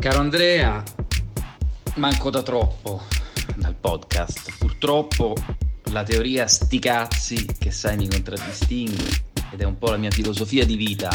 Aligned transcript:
Caro 0.00 0.20
Andrea, 0.20 0.82
manco 1.96 2.30
da 2.30 2.40
troppo 2.40 3.02
dal 3.56 3.74
podcast. 3.74 4.56
Purtroppo 4.56 5.34
la 5.90 6.02
teoria 6.04 6.46
sti 6.46 6.78
cazzi 6.78 7.46
che 7.58 7.70
sai 7.70 7.98
mi 7.98 8.08
contraddistingue 8.08 9.08
ed 9.50 9.60
è 9.60 9.64
un 9.64 9.76
po' 9.76 9.90
la 9.90 9.98
mia 9.98 10.10
filosofia 10.10 10.64
di 10.64 10.76
vita 10.76 11.10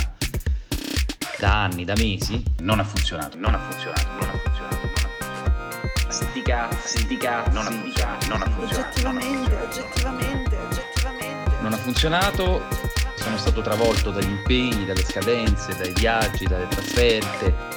da 1.40 1.63
anni, 1.63 1.84
da 1.84 1.95
mesi, 1.98 2.43
non 2.59 2.77
ha 2.79 2.84
funzionato, 2.84 3.39
non 3.39 3.55
ha 3.55 3.59
funzionato, 3.59 4.07
non 4.20 4.29
ha 4.29 4.38
funzionato. 4.38 6.11
Sti 6.11 6.41
cazzi, 6.43 6.97
sti 6.99 7.17
cazzi, 7.17 7.54
non 7.54 7.65
ha 7.65 7.71
funzionato, 7.71 8.27
non 8.27 8.41
ha 8.43 8.45
funzionato. 8.52 8.81
Oggettivamente, 8.81 9.55
oggettivamente, 9.55 10.57
oggettivamente. 10.57 11.52
Non 11.61 11.73
ha 11.73 11.77
funzionato, 11.77 12.61
sono 13.15 13.38
stato 13.39 13.61
travolto 13.63 14.11
dagli 14.11 14.29
impegni, 14.29 14.86
dalle 14.86 15.04
scadenze, 15.04 15.75
dai 15.75 15.91
viaggi, 15.93 16.45
dalle 16.45 16.67
trasferte. 16.67 17.74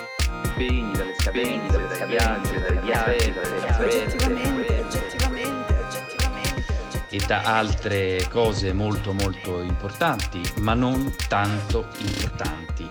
Impegni, 0.58 0.90
dalle 0.90 1.14
scadenze, 1.14 1.86
dai 1.86 2.08
viaggi, 2.08 2.58
dalle 2.58 2.80
viaggi, 2.80 3.32
dalle. 3.32 4.02
Oggettivamente, 4.02 4.80
oggettivamente, 4.80 5.72
oggettivamente, 5.72 6.74
e 7.10 7.18
da 7.28 7.42
altre 7.42 8.26
cose 8.28 8.72
molto 8.72 9.12
molto 9.12 9.60
importanti, 9.60 10.40
ma 10.56 10.74
non 10.74 11.14
tanto 11.28 11.86
importanti 11.98 12.90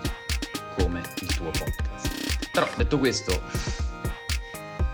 come 0.78 1.02
il 1.20 1.36
tuo 1.36 1.50
podcast. 1.50 2.48
Però 2.50 2.66
detto 2.74 2.98
questo, 2.98 3.42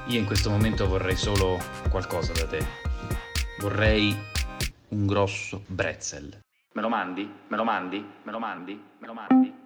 io 0.07 0.19
in 0.19 0.25
questo 0.25 0.51
momento 0.51 0.89
vorrei 0.89 1.17
solo 1.17 1.63
qualcosa 1.91 2.33
da 2.33 2.47
te. 2.49 2.67
Vorrei 3.61 4.19
un 4.89 5.07
grosso 5.07 5.63
bretzel. 5.69 6.41
Me 6.73 6.83
lo 6.83 6.89
mandi? 6.89 7.33
Me 7.47 7.57
lo 7.57 7.63
mandi? 7.63 8.05
Me 8.25 8.33
lo 8.33 8.41
mandi? 8.41 8.83
Me 8.99 9.07
lo 9.07 9.15
mandi? 9.15 9.64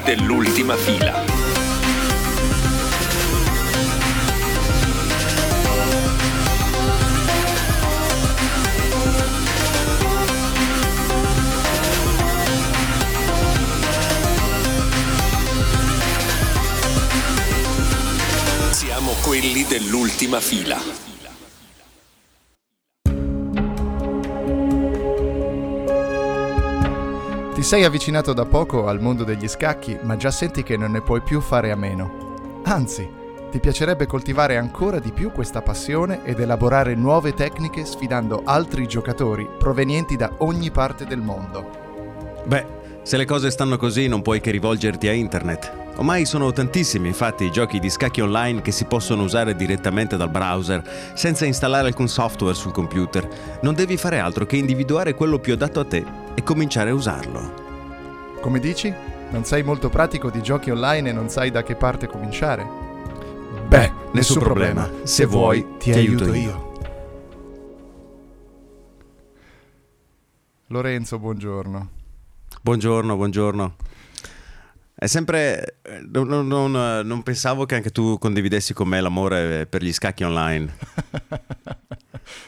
Quelli 0.00 0.16
dell'ultima 0.16 0.76
fila. 0.76 1.24
Quelli 19.22 19.64
dell'ultima 19.64 20.40
fila. 20.40 21.09
Sei 27.70 27.84
avvicinato 27.84 28.32
da 28.32 28.46
poco 28.46 28.88
al 28.88 29.00
mondo 29.00 29.22
degli 29.22 29.46
scacchi, 29.46 29.96
ma 30.02 30.16
già 30.16 30.32
senti 30.32 30.64
che 30.64 30.76
non 30.76 30.90
ne 30.90 31.02
puoi 31.02 31.20
più 31.20 31.40
fare 31.40 31.70
a 31.70 31.76
meno. 31.76 32.62
Anzi, 32.64 33.08
ti 33.48 33.60
piacerebbe 33.60 34.06
coltivare 34.06 34.56
ancora 34.56 34.98
di 34.98 35.12
più 35.12 35.30
questa 35.30 35.62
passione 35.62 36.24
ed 36.24 36.40
elaborare 36.40 36.96
nuove 36.96 37.32
tecniche 37.32 37.84
sfidando 37.84 38.42
altri 38.44 38.88
giocatori 38.88 39.48
provenienti 39.56 40.16
da 40.16 40.32
ogni 40.38 40.72
parte 40.72 41.04
del 41.06 41.20
mondo. 41.20 42.42
Beh, 42.44 42.66
se 43.02 43.16
le 43.16 43.24
cose 43.24 43.52
stanno 43.52 43.76
così 43.76 44.08
non 44.08 44.20
puoi 44.20 44.40
che 44.40 44.50
rivolgerti 44.50 45.06
a 45.06 45.12
internet. 45.12 45.72
Ormai 45.96 46.24
sono 46.24 46.50
tantissimi 46.50 47.08
infatti 47.08 47.44
i 47.44 47.52
giochi 47.52 47.78
di 47.78 47.90
scacchi 47.90 48.20
online 48.20 48.62
che 48.62 48.72
si 48.72 48.86
possono 48.86 49.22
usare 49.22 49.54
direttamente 49.54 50.16
dal 50.16 50.30
browser, 50.30 50.82
senza 51.14 51.44
installare 51.44 51.88
alcun 51.88 52.08
software 52.08 52.54
sul 52.54 52.72
computer. 52.72 53.28
Non 53.62 53.74
devi 53.74 53.96
fare 53.96 54.18
altro 54.18 54.46
che 54.46 54.56
individuare 54.56 55.14
quello 55.14 55.38
più 55.38 55.52
adatto 55.52 55.80
a 55.80 55.84
te 55.84 56.04
e 56.34 56.42
cominciare 56.42 56.90
a 56.90 56.94
usarlo. 56.94 57.69
Come 58.40 58.58
dici? 58.58 58.92
Non 59.30 59.44
sei 59.44 59.62
molto 59.62 59.88
pratico 59.90 60.30
di 60.30 60.42
giochi 60.42 60.70
online 60.70 61.10
e 61.10 61.12
non 61.12 61.28
sai 61.28 61.50
da 61.50 61.62
che 61.62 61.76
parte 61.76 62.06
cominciare? 62.06 62.66
Beh, 63.68 63.92
nessun 64.12 64.38
problema. 64.38 64.90
Se 65.04 65.24
vuoi, 65.24 65.76
ti 65.78 65.92
aiuto 65.92 66.32
io. 66.34 66.68
Lorenzo, 70.68 71.18
buongiorno. 71.18 71.90
Buongiorno, 72.62 73.16
buongiorno. 73.16 73.76
È 74.94 75.06
sempre... 75.06 75.78
eh, 75.82 76.00
Non, 76.10 76.26
non- 76.28 76.46
non, 76.46 76.76
eh, 76.76 77.02
non 77.02 77.22
pensavo 77.22 77.66
che 77.66 77.74
anche 77.74 77.90
tu 77.90 78.18
condividessi 78.18 78.72
con 78.74 78.88
me 78.88 79.00
l'amore 79.00 79.66
per 79.66 79.82
gli 79.82 79.92
scacchi 79.92 80.24
online. 80.24 80.76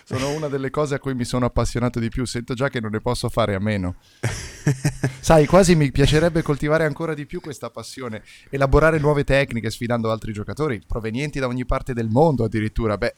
Sono 0.04 0.31
una 0.31 0.48
delle 0.48 0.70
cose 0.70 0.94
a 0.94 0.98
cui 0.98 1.15
mi 1.15 1.25
sono 1.25 1.47
appassionato 1.47 1.98
di 1.98 2.09
più. 2.09 2.25
Sento 2.25 2.54
già 2.54 2.69
che 2.69 2.81
non 2.81 2.91
ne 2.91 3.00
posso 3.00 3.28
fare 3.28 3.54
a 3.54 3.60
meno. 3.60 3.97
Sai, 5.20 5.47
quasi 5.47 5.75
mi 5.75 5.91
piacerebbe 5.91 6.43
coltivare 6.43 6.84
ancora 6.84 7.15
di 7.15 7.26
più 7.26 7.41
questa 7.41 7.70
passione, 7.70 8.22
elaborare 8.50 8.98
nuove 8.98 9.25
tecniche 9.25 9.70
sfidando 9.70 10.10
altri 10.10 10.32
giocatori 10.32 10.82
provenienti 10.87 11.38
da 11.38 11.47
ogni 11.47 11.65
parte 11.65 11.93
del 11.93 12.09
mondo 12.09 12.44
addirittura. 12.44 12.97
Beh, 12.97 13.15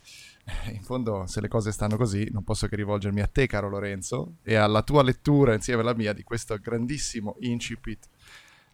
in 0.72 0.82
fondo, 0.82 1.24
se 1.26 1.40
le 1.40 1.48
cose 1.48 1.72
stanno 1.72 1.96
così, 1.96 2.28
non 2.30 2.44
posso 2.44 2.66
che 2.66 2.76
rivolgermi 2.76 3.20
a 3.20 3.26
te, 3.26 3.46
caro 3.46 3.68
Lorenzo, 3.68 4.36
e 4.42 4.54
alla 4.54 4.82
tua 4.82 5.02
lettura 5.02 5.54
insieme 5.54 5.80
alla 5.80 5.94
mia 5.94 6.12
di 6.12 6.22
questo 6.22 6.56
grandissimo 6.58 7.36
incipit 7.40 8.08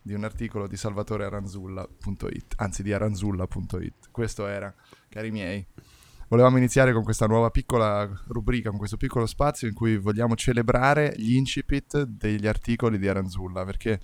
di 0.03 0.15
un 0.15 0.25
articolo 0.25 0.67
di 0.67 0.77
Salvatore 0.77 1.25
Aranzulla.it, 1.25 2.55
anzi 2.57 2.83
di 2.83 2.93
aranzulla.it. 2.93 4.11
Questo 4.11 4.47
era, 4.47 4.75
cari 5.09 5.31
miei. 5.31 5.65
Volevamo 6.31 6.59
iniziare 6.59 6.93
con 6.93 7.03
questa 7.03 7.27
nuova 7.27 7.51
piccola 7.51 8.09
rubrica, 8.29 8.69
con 8.69 8.79
questo 8.79 8.97
piccolo 8.97 9.27
spazio 9.27 9.67
in 9.67 9.75
cui 9.75 9.99
vogliamo 9.99 10.37
celebrare 10.37 11.13
gli 11.17 11.35
incipit 11.35 12.05
degli 12.05 12.47
articoli 12.47 13.01
di 13.01 13.09
Aranzulla, 13.09 13.65
perché 13.65 13.99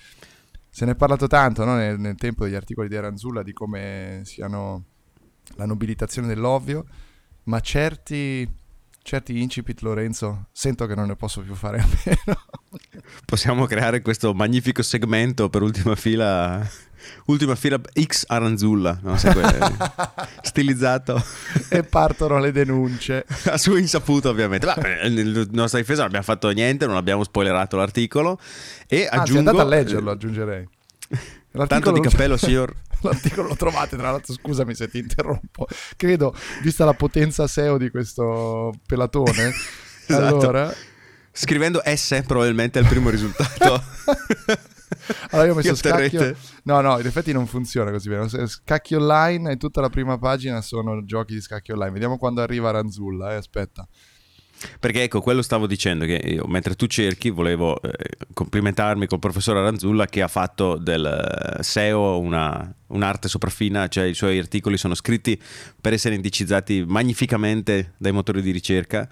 se 0.69 0.85
ne 0.87 0.91
è 0.91 0.97
parlato 0.97 1.29
tanto 1.29 1.65
no, 1.65 1.77
nel, 1.77 2.01
nel 2.01 2.17
tempo 2.17 2.43
degli 2.43 2.57
articoli 2.57 2.89
di 2.89 2.97
Aranzulla 2.97 3.45
di 3.45 3.53
come 3.53 4.23
siano 4.25 4.87
la 5.55 5.67
nobilitazione 5.67 6.27
dell'ovvio, 6.27 6.87
ma 7.45 7.61
certi, 7.61 8.45
certi 9.03 9.41
incipit, 9.41 9.83
Lorenzo, 9.83 10.49
sento 10.51 10.87
che 10.87 10.97
non 10.97 11.07
ne 11.07 11.15
posso 11.15 11.43
più 11.43 11.55
fare 11.55 11.79
a 11.79 11.87
meno. 12.05 12.41
Possiamo 13.25 13.67
creare 13.67 14.03
questo 14.03 14.35
magnifico 14.35 14.83
segmento 14.83 15.49
per 15.49 15.63
ultima 15.63 15.95
fila. 15.95 16.69
Ultima 17.27 17.55
fila 17.55 17.81
X 17.93 18.25
Aranzulla, 18.27 18.99
no? 19.03 19.17
Sai, 19.17 19.35
stilizzato 20.43 21.23
e 21.69 21.83
partono 21.83 22.39
le 22.39 22.53
denunce. 22.53 23.25
a 23.51 23.59
sua 23.59 23.79
insaputa, 23.79 24.29
ovviamente. 24.29 24.67
Ma, 24.67 24.75
eh, 24.75 25.09
nel 25.11 25.49
nostra 25.51 25.79
difesa 25.79 26.01
non 26.01 26.09
abbiamo 26.09 26.25
fatto 26.25 26.49
niente, 26.51 26.87
non 26.87 26.97
abbiamo 26.97 27.25
spoilerato 27.25 27.77
l'articolo. 27.77 28.39
E 28.87 29.07
Anzi, 29.07 29.33
aggiungo. 29.33 29.51
andate 29.51 29.61
a 29.61 29.65
leggerlo, 29.65 30.11
aggiungerei. 30.11 30.69
Tanto 31.67 31.91
di 31.93 32.01
cappello, 32.01 32.37
signor. 32.37 32.75
L'articolo 33.01 33.49
lo 33.49 33.57
trovate, 33.57 33.97
tra 33.97 34.11
l'altro, 34.11 34.35
scusami 34.35 34.75
se 34.75 34.89
ti 34.89 34.99
interrompo. 34.99 35.67
Credo, 35.97 36.35
vista 36.63 36.85
la 36.85 36.95
potenza 36.95 37.47
SEO 37.47 37.79
di 37.79 37.91
questo 37.91 38.73
pelatone, 38.87 39.53
Esatto. 40.07 40.39
allora... 40.39 40.75
Scrivendo 41.33 41.83
S 41.85 42.23
probabilmente 42.27 42.79
è 42.79 42.83
il 42.83 42.89
primo 42.89 43.11
risultato. 43.11 43.83
Allora 45.31 45.47
io 45.47 45.53
ho 45.53 45.57
messo 45.57 45.75
scacchio... 45.75 46.37
No, 46.65 46.81
no, 46.81 46.99
in 46.99 47.07
effetti 47.07 47.33
non 47.33 47.47
funziona 47.47 47.91
così 47.91 48.09
bene. 48.09 48.29
Scacchi 48.47 48.95
online 48.95 49.53
e 49.53 49.57
tutta 49.57 49.81
la 49.81 49.89
prima 49.89 50.19
pagina 50.19 50.61
sono 50.61 51.05
giochi 51.05 51.35
di 51.35 51.41
scacchi 51.41 51.73
online. 51.73 51.93
Vediamo 51.93 52.19
quando 52.19 52.41
arriva 52.41 52.71
Ranzulla, 52.71 53.33
eh, 53.33 53.37
aspetta. 53.37 53.87
Perché 54.81 55.03
ecco, 55.03 55.21
quello 55.21 55.43
stavo 55.43 55.67
dicendo 55.67 56.07
che 56.07 56.15
io, 56.15 56.47
mentre 56.47 56.75
tu 56.77 56.87
cerchi, 56.87 57.29
volevo 57.29 57.81
eh, 57.83 57.93
complimentarmi 58.33 59.07
col 59.07 59.19
professor 59.19 59.57
Aranzulla 59.57 60.07
che 60.07 60.23
ha 60.23 60.29
fatto 60.29 60.77
del 60.77 61.05
eh, 61.05 61.63
SEO 61.63 62.19
una, 62.19 62.75
un'arte 62.89 63.29
sopraffina, 63.29 63.87
cioè 63.89 64.05
i 64.05 64.15
suoi 64.15 64.39
articoli 64.39 64.79
sono 64.79 64.95
scritti 64.95 65.39
per 65.79 65.93
essere 65.93 66.15
indicizzati 66.15 66.85
magnificamente 66.87 67.93
dai 67.99 68.13
motori 68.13 68.41
di 68.41 68.51
ricerca. 68.51 69.07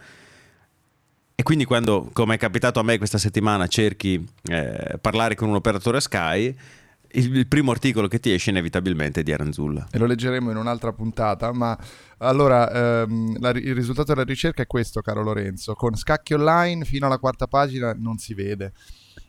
E 1.36 1.42
quindi 1.42 1.64
quando, 1.64 2.10
come 2.12 2.36
è 2.36 2.38
capitato 2.38 2.78
a 2.78 2.84
me 2.84 2.96
questa 2.96 3.18
settimana, 3.18 3.66
cerchi 3.66 4.24
eh, 4.44 4.98
parlare 5.00 5.34
con 5.34 5.48
un 5.48 5.56
operatore 5.56 6.00
Sky, 6.00 6.56
il, 7.16 7.36
il 7.36 7.46
primo 7.48 7.70
articolo 7.72 8.06
che 8.06 8.20
ti 8.20 8.32
esce 8.32 8.50
inevitabilmente 8.50 9.20
è 9.20 9.22
di 9.22 9.32
Aranzulla. 9.32 9.88
E 9.90 9.98
lo 9.98 10.06
leggeremo 10.06 10.50
in 10.50 10.56
un'altra 10.56 10.92
puntata, 10.92 11.52
ma 11.52 11.76
allora 12.18 13.02
ehm, 13.02 13.40
la- 13.40 13.50
il 13.50 13.74
risultato 13.74 14.12
della 14.12 14.24
ricerca 14.24 14.62
è 14.62 14.66
questo, 14.66 15.00
caro 15.00 15.22
Lorenzo. 15.22 15.74
Con 15.74 15.96
scacchi 15.96 16.34
online 16.34 16.84
fino 16.84 17.06
alla 17.06 17.18
quarta 17.18 17.46
pagina 17.46 17.92
non 17.98 18.18
si 18.18 18.34
vede. 18.34 18.72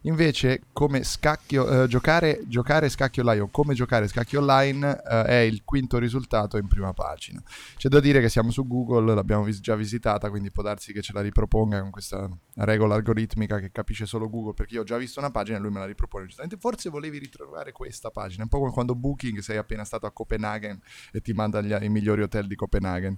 Invece, 0.05 0.61
come 0.71 1.03
scacchio, 1.03 1.83
eh, 1.83 1.87
giocare, 1.87 2.41
giocare 2.45 2.89
scacchio 2.89 3.23
lion, 3.23 3.49
come 3.49 3.73
giocare 3.73 4.07
scacchio 4.07 4.39
online 4.39 5.01
eh, 5.03 5.23
è 5.23 5.35
il 5.37 5.63
quinto 5.63 5.97
risultato 5.97 6.57
in 6.57 6.67
prima 6.67 6.93
pagina. 6.93 7.41
C'è 7.75 7.89
da 7.89 7.99
dire 7.99 8.21
che 8.21 8.29
siamo 8.29 8.51
su 8.51 8.67
Google, 8.67 9.15
l'abbiamo 9.15 9.43
vis- 9.43 9.59
già 9.59 9.75
visitata, 9.75 10.29
quindi 10.29 10.51
può 10.51 10.61
darsi 10.61 10.93
che 10.93 11.01
ce 11.01 11.11
la 11.11 11.21
riproponga 11.21 11.81
con 11.81 11.89
questa 11.89 12.29
regola 12.57 12.93
algoritmica 12.93 13.59
che 13.59 13.71
capisce 13.71 14.05
solo 14.05 14.29
Google, 14.29 14.53
perché 14.53 14.75
io 14.75 14.81
ho 14.81 14.83
già 14.85 14.97
visto 14.97 15.19
una 15.19 15.31
pagina 15.31 15.57
e 15.57 15.61
lui 15.61 15.71
me 15.71 15.79
la 15.79 15.87
ripropone 15.87 16.25
giustamente. 16.25 16.57
Forse 16.57 16.91
volevi 16.91 17.17
ritrovare 17.17 17.71
questa 17.71 18.11
pagina, 18.11 18.43
un 18.43 18.49
po' 18.49 18.59
come 18.59 18.71
quando 18.71 18.93
Booking 18.93 19.39
sei 19.39 19.57
appena 19.57 19.83
stato 19.83 20.05
a 20.05 20.11
Copenaghen 20.11 20.79
e 21.11 21.21
ti 21.21 21.33
manda 21.33 21.61
gli- 21.61 21.75
i 21.83 21.89
migliori 21.89 22.21
hotel 22.21 22.45
di 22.45 22.55
Copenaghen. 22.55 23.17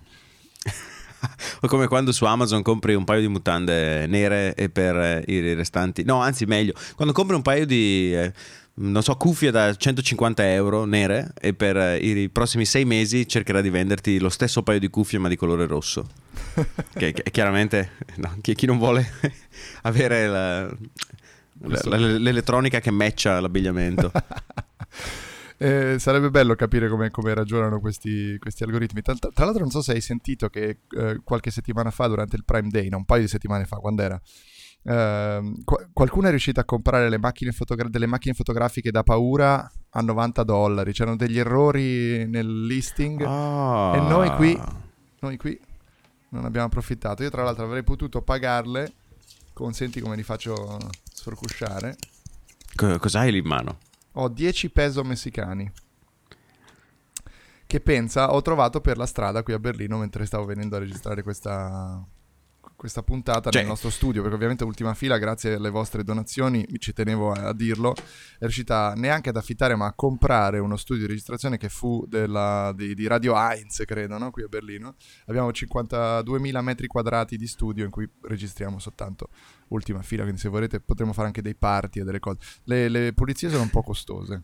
O 1.61 1.67
come 1.67 1.87
quando 1.87 2.11
su 2.11 2.25
Amazon 2.25 2.61
compri 2.61 2.93
un 2.93 3.03
paio 3.03 3.21
di 3.21 3.27
mutande 3.27 4.05
nere 4.07 4.53
e 4.55 4.69
per 4.69 4.95
eh, 4.95 5.23
i 5.27 5.53
restanti... 5.53 6.03
No, 6.03 6.21
anzi 6.21 6.45
meglio, 6.45 6.73
quando 6.95 7.13
compri 7.13 7.35
un 7.35 7.41
paio 7.41 7.65
di... 7.65 8.13
eh, 8.13 8.31
non 8.79 9.01
so, 9.01 9.15
cuffie 9.15 9.49
da 9.49 9.73
150 9.75 10.51
euro 10.51 10.85
nere 10.85 11.31
e 11.41 11.55
per 11.55 11.77
eh, 11.77 11.97
i 11.97 12.29
prossimi 12.29 12.63
sei 12.63 12.85
mesi 12.85 13.27
cercherà 13.27 13.61
di 13.61 13.71
venderti 13.71 14.19
lo 14.19 14.29
stesso 14.29 14.61
paio 14.61 14.77
di 14.79 14.89
cuffie 14.89 15.17
ma 15.17 15.27
di 15.29 15.35
colore 15.35 15.65
rosso. 15.65 16.07
che, 16.93 17.11
che 17.11 17.23
chiaramente 17.31 17.93
no, 18.17 18.37
chi, 18.41 18.53
chi 18.53 18.67
non 18.67 18.77
vuole 18.77 19.09
avere 19.81 20.27
la- 20.27 20.61
la- 20.65 21.81
la- 21.85 21.97
l'elettronica 21.97 22.79
che 22.79 22.91
matcha 22.91 23.39
l'abbigliamento. 23.39 24.11
Eh, 25.59 25.97
sarebbe 25.97 26.29
bello 26.29 26.53
capire 26.53 26.87
come, 26.87 27.09
come 27.09 27.33
ragionano 27.33 27.79
questi, 27.79 28.37
questi 28.39 28.63
algoritmi. 28.63 29.01
Tra, 29.01 29.15
tra 29.15 29.45
l'altro, 29.45 29.63
non 29.63 29.71
so 29.71 29.81
se 29.81 29.93
hai 29.93 30.01
sentito 30.01 30.49
che 30.49 30.81
eh, 30.95 31.21
qualche 31.23 31.49
settimana 31.49 31.89
fa, 31.89 32.07
durante 32.07 32.35
il 32.35 32.45
Prime 32.45 32.69
Day, 32.69 32.89
no, 32.89 32.97
un 32.97 33.05
paio 33.05 33.21
di 33.21 33.27
settimane 33.27 33.65
fa, 33.65 33.77
quando 33.77 34.03
era, 34.03 34.21
qua- 34.83 35.87
qualcuno 35.91 36.27
è 36.27 36.29
riuscito 36.29 36.59
a 36.59 36.63
comprare 36.63 37.09
le 37.09 37.17
macchine 37.17 37.51
fotogra- 37.51 37.89
delle 37.89 38.05
macchine 38.05 38.35
fotografiche 38.35 38.91
da 38.91 39.03
paura 39.03 39.69
a 39.89 40.01
90 40.01 40.43
dollari. 40.43 40.93
C'erano 40.93 41.15
degli 41.15 41.39
errori 41.39 42.27
nel 42.27 42.65
listing. 42.65 43.23
Ah. 43.25 43.93
E 43.95 43.99
noi 43.99 44.29
qui, 44.35 44.61
noi 45.21 45.37
qui 45.37 45.59
non 46.29 46.45
abbiamo 46.45 46.67
approfittato. 46.67 47.23
Io, 47.23 47.31
tra 47.31 47.43
l'altro, 47.43 47.65
avrei 47.65 47.83
potuto 47.83 48.21
pagarle. 48.21 48.93
Consenti 49.53 49.99
come 50.01 50.15
li 50.15 50.21
faccio 50.21 50.77
sforcusciare. 51.11 51.95
Co- 52.75 52.99
cos'hai 52.99 53.31
lì 53.31 53.39
in 53.39 53.47
mano? 53.47 53.79
Ho 54.19 54.29
10 54.29 54.71
peso 54.71 55.03
messicani. 55.03 55.71
Che 57.67 57.79
pensa, 57.81 58.33
ho 58.33 58.41
trovato 58.41 58.81
per 58.81 58.97
la 58.97 59.05
strada 59.05 59.43
qui 59.43 59.53
a 59.53 59.59
Berlino 59.59 59.97
mentre 59.97 60.25
stavo 60.25 60.45
venendo 60.45 60.75
a 60.75 60.79
registrare 60.79 61.21
questa, 61.21 62.03
questa 62.77 63.01
puntata 63.01 63.49
Cioè- 63.49 63.61
nel 63.61 63.69
nostro 63.71 63.89
studio. 63.89 64.21
Perché 64.21 64.35
ovviamente 64.35 64.63
Ultima 64.63 64.93
Fila, 64.93 65.17
grazie 65.17 65.55
alle 65.55 65.71
vostre 65.71 66.03
donazioni, 66.03 66.65
ci 66.77 66.93
tenevo 66.93 67.31
a, 67.31 67.47
a 67.47 67.53
dirlo, 67.53 67.93
è 67.93 68.41
riuscita 68.41 68.93
neanche 68.95 69.29
ad 69.29 69.35
affittare 69.35 69.75
ma 69.75 69.87
a 69.87 69.93
comprare 69.93 70.59
uno 70.59 70.77
studio 70.77 71.01
di 71.01 71.09
registrazione 71.09 71.57
che 71.57 71.69
fu 71.69 72.05
della- 72.07 72.71
di, 72.75 72.93
di 72.93 73.07
Radio 73.07 73.35
Heinz, 73.35 73.81
credo, 73.85 74.17
no? 74.19 74.29
qui 74.31 74.43
a 74.43 74.47
Berlino. 74.47 74.95
Abbiamo 75.25 75.49
52.000 75.49 76.61
metri 76.61 76.87
quadrati 76.87 77.35
di 77.35 77.47
studio 77.47 77.83
in 77.83 77.89
cui 77.91 78.07
registriamo 78.21 78.77
soltanto 78.79 79.29
Ultima 79.69 80.01
Fila, 80.03 80.21
quindi 80.21 80.39
se 80.39 80.47
volete 80.49 80.79
potremo 80.79 81.11
fare 81.13 81.27
anche 81.27 81.41
dei 81.41 81.55
party 81.55 81.99
e 82.01 82.03
delle 82.03 82.19
cose. 82.19 82.37
Le, 82.65 82.87
le 82.89 83.11
pulizie 83.13 83.49
sono 83.49 83.63
un 83.63 83.69
po' 83.71 83.81
costose. 83.81 84.43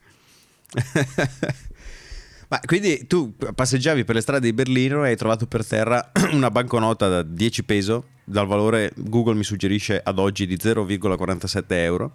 Ma 2.54 2.60
quindi 2.64 3.08
tu 3.08 3.34
passeggiavi 3.36 4.04
per 4.04 4.14
le 4.14 4.22
strade 4.22 4.46
di 4.46 4.54
Berlino 4.54 5.04
e 5.04 5.10
hai 5.10 5.16
trovato 5.16 5.48
per 5.48 5.66
terra 5.66 6.12
una 6.34 6.52
banconota 6.52 7.08
da 7.08 7.24
10 7.24 7.64
peso, 7.64 8.06
dal 8.24 8.46
valore 8.46 8.92
Google 8.96 9.34
mi 9.34 9.44
suggerisce 9.44 10.00
ad 10.00 10.20
oggi 10.20 10.46
di 10.46 10.56
0,47 10.56 11.64
euro. 11.70 12.14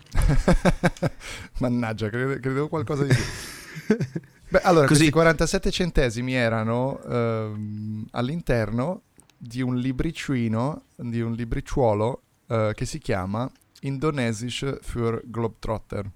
Mannaggia, 1.58 2.08
crede- 2.08 2.38
credevo 2.38 2.68
qualcosa 2.68 3.02
di 3.02 3.12
più. 3.12 3.96
Beh, 4.48 4.60
allora, 4.60 4.86
Così- 4.86 5.10
questi 5.10 5.10
47 5.10 5.70
centesimi 5.72 6.34
erano 6.34 7.02
ehm, 7.02 8.06
all'interno 8.12 9.02
di 9.36 9.60
un 9.60 9.76
libricino, 9.76 10.84
di 10.94 11.20
un 11.20 11.32
libriciuolo 11.32 12.22
eh, 12.46 12.70
che 12.76 12.84
si 12.84 13.00
chiama 13.00 13.50
Indonesisch 13.80 14.78
für 14.82 15.20
Globetrotter. 15.24 16.08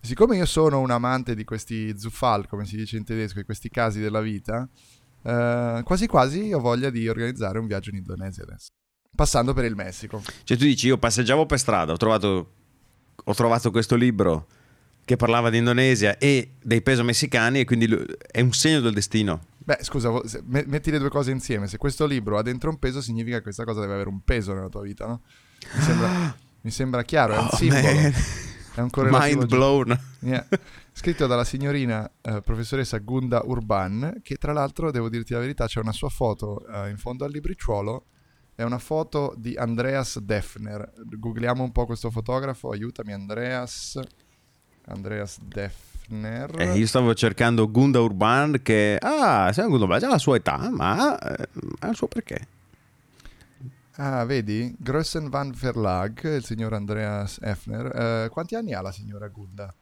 Siccome 0.00 0.36
io 0.36 0.46
sono 0.46 0.78
un 0.80 0.90
amante 0.90 1.34
di 1.34 1.44
questi 1.44 1.98
Zufall, 1.98 2.46
come 2.46 2.64
si 2.64 2.76
dice 2.76 2.96
in 2.96 3.04
tedesco, 3.04 3.38
di 3.38 3.44
questi 3.44 3.68
casi 3.70 4.00
della 4.00 4.20
vita, 4.20 4.68
eh, 5.22 5.80
quasi 5.84 6.06
quasi 6.06 6.52
ho 6.52 6.60
voglia 6.60 6.90
di 6.90 7.08
organizzare 7.08 7.58
un 7.58 7.66
viaggio 7.66 7.90
in 7.90 7.96
Indonesia 7.96 8.42
adesso. 8.44 8.68
Passando 9.14 9.52
per 9.52 9.64
il 9.64 9.74
Messico. 9.74 10.22
Cioè 10.44 10.56
tu 10.56 10.64
dici 10.64 10.86
io 10.86 10.98
passeggiavo 10.98 11.46
per 11.46 11.58
strada, 11.58 11.92
ho 11.92 11.96
trovato, 11.96 12.52
ho 13.24 13.34
trovato 13.34 13.70
questo 13.70 13.96
libro 13.96 14.46
che 15.04 15.16
parlava 15.16 15.50
di 15.50 15.58
Indonesia 15.58 16.18
e 16.18 16.52
dei 16.62 16.82
peso 16.82 17.02
messicani 17.02 17.60
e 17.60 17.64
quindi 17.64 17.88
è 18.30 18.40
un 18.40 18.52
segno 18.52 18.80
del 18.80 18.92
destino. 18.92 19.40
Beh, 19.58 19.78
scusa, 19.80 20.12
metti 20.44 20.92
le 20.92 20.98
due 20.98 21.08
cose 21.08 21.32
insieme. 21.32 21.66
Se 21.66 21.76
questo 21.78 22.06
libro 22.06 22.38
ha 22.38 22.42
dentro 22.42 22.70
un 22.70 22.78
peso, 22.78 23.00
significa 23.00 23.38
che 23.38 23.42
questa 23.44 23.64
cosa 23.64 23.80
deve 23.80 23.94
avere 23.94 24.08
un 24.08 24.20
peso 24.22 24.52
nella 24.54 24.68
tua 24.68 24.82
vita, 24.82 25.06
no? 25.06 25.22
Mi 25.74 25.82
sembra, 25.82 26.36
mi 26.60 26.70
sembra 26.70 27.02
chiaro, 27.02 27.34
è 27.34 27.38
un 27.38 27.48
Oh, 27.50 27.56
simbolo. 27.56 27.82
man. 27.82 28.12
È 28.76 28.80
un 28.80 28.90
Mind 28.92 29.46
blown. 29.46 29.98
Yeah. 30.20 30.46
Scritto 30.92 31.26
dalla 31.26 31.44
signorina 31.44 32.10
eh, 32.20 32.42
professoressa 32.42 32.98
Gunda 32.98 33.40
Urban, 33.42 34.20
che 34.22 34.36
tra 34.36 34.52
l'altro, 34.52 34.90
devo 34.90 35.08
dirti 35.08 35.32
la 35.32 35.38
verità, 35.38 35.66
c'è 35.66 35.80
una 35.80 35.92
sua 35.92 36.10
foto 36.10 36.62
eh, 36.66 36.90
in 36.90 36.98
fondo 36.98 37.24
al 37.24 37.30
libriciuolo. 37.30 38.04
È 38.54 38.62
una 38.62 38.78
foto 38.78 39.34
di 39.38 39.56
Andreas 39.56 40.18
Defner. 40.18 40.92
Googliamo 41.08 41.62
un 41.62 41.72
po' 41.72 41.86
questo 41.86 42.10
fotografo, 42.10 42.70
aiutami 42.70 43.14
Andreas. 43.14 43.98
Andreas 44.88 45.40
Defner. 45.40 46.60
Eh, 46.60 46.76
io 46.76 46.86
stavo 46.86 47.14
cercando 47.14 47.70
Gunda 47.70 48.00
Urban 48.00 48.60
che, 48.62 48.98
ah, 49.00 49.50
Gunda 49.54 49.84
Urban 49.84 50.04
ha 50.04 50.08
la 50.08 50.18
sua 50.18 50.36
età, 50.36 50.68
ma 50.70 51.18
eh, 51.18 51.48
ha 51.78 51.88
il 51.88 51.96
suo 51.96 52.08
perché. 52.08 52.46
Ah, 53.98 54.24
vedi? 54.24 54.74
Grössen 54.78 55.30
van 55.30 55.52
Verlag, 55.52 56.22
il 56.24 56.44
signor 56.44 56.74
Andreas 56.74 57.38
Effner. 57.40 57.86
Eh, 58.24 58.28
quanti 58.28 58.54
anni 58.54 58.74
ha 58.74 58.82
la 58.82 58.92
signora 58.92 59.28
Gunda? 59.28 59.72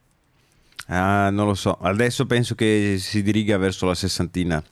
Ah, 0.87 1.31
non 1.31 1.47
lo 1.47 1.55
so, 1.55 1.73
adesso 1.81 2.27
penso 2.27 2.55
che 2.55 2.97
si 2.99 3.23
diriga 3.23 3.57
verso 3.57 3.87
la 3.87 3.95
sessantina. 3.95 4.63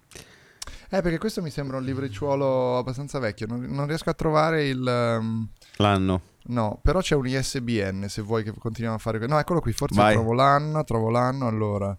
Eh, 0.90 1.00
perché 1.00 1.18
questo 1.18 1.40
mi 1.42 1.50
sembra 1.50 1.78
un 1.78 1.84
libriciuolo 1.84 2.76
abbastanza 2.78 3.18
vecchio. 3.18 3.46
Non, 3.46 3.62
non 3.62 3.86
riesco 3.86 4.10
a 4.10 4.14
trovare 4.14 4.68
il... 4.68 4.86
ehm, 4.86 5.48
L'anno. 5.76 6.20
no, 6.48 6.78
però 6.82 7.00
c'è 7.00 7.14
un 7.14 7.26
ISBN 7.26 8.06
se 8.08 8.20
vuoi 8.22 8.44
che 8.44 8.52
continuiamo 8.56 8.96
a 8.98 9.00
fare... 9.00 9.26
No, 9.26 9.38
eccolo 9.38 9.60
qui, 9.60 9.72
forse 9.72 9.98
Vai. 9.98 10.12
trovo 10.12 10.34
l'anno, 10.34 10.84
trovo 10.84 11.08
l'anno, 11.10 11.46
allora... 11.48 11.96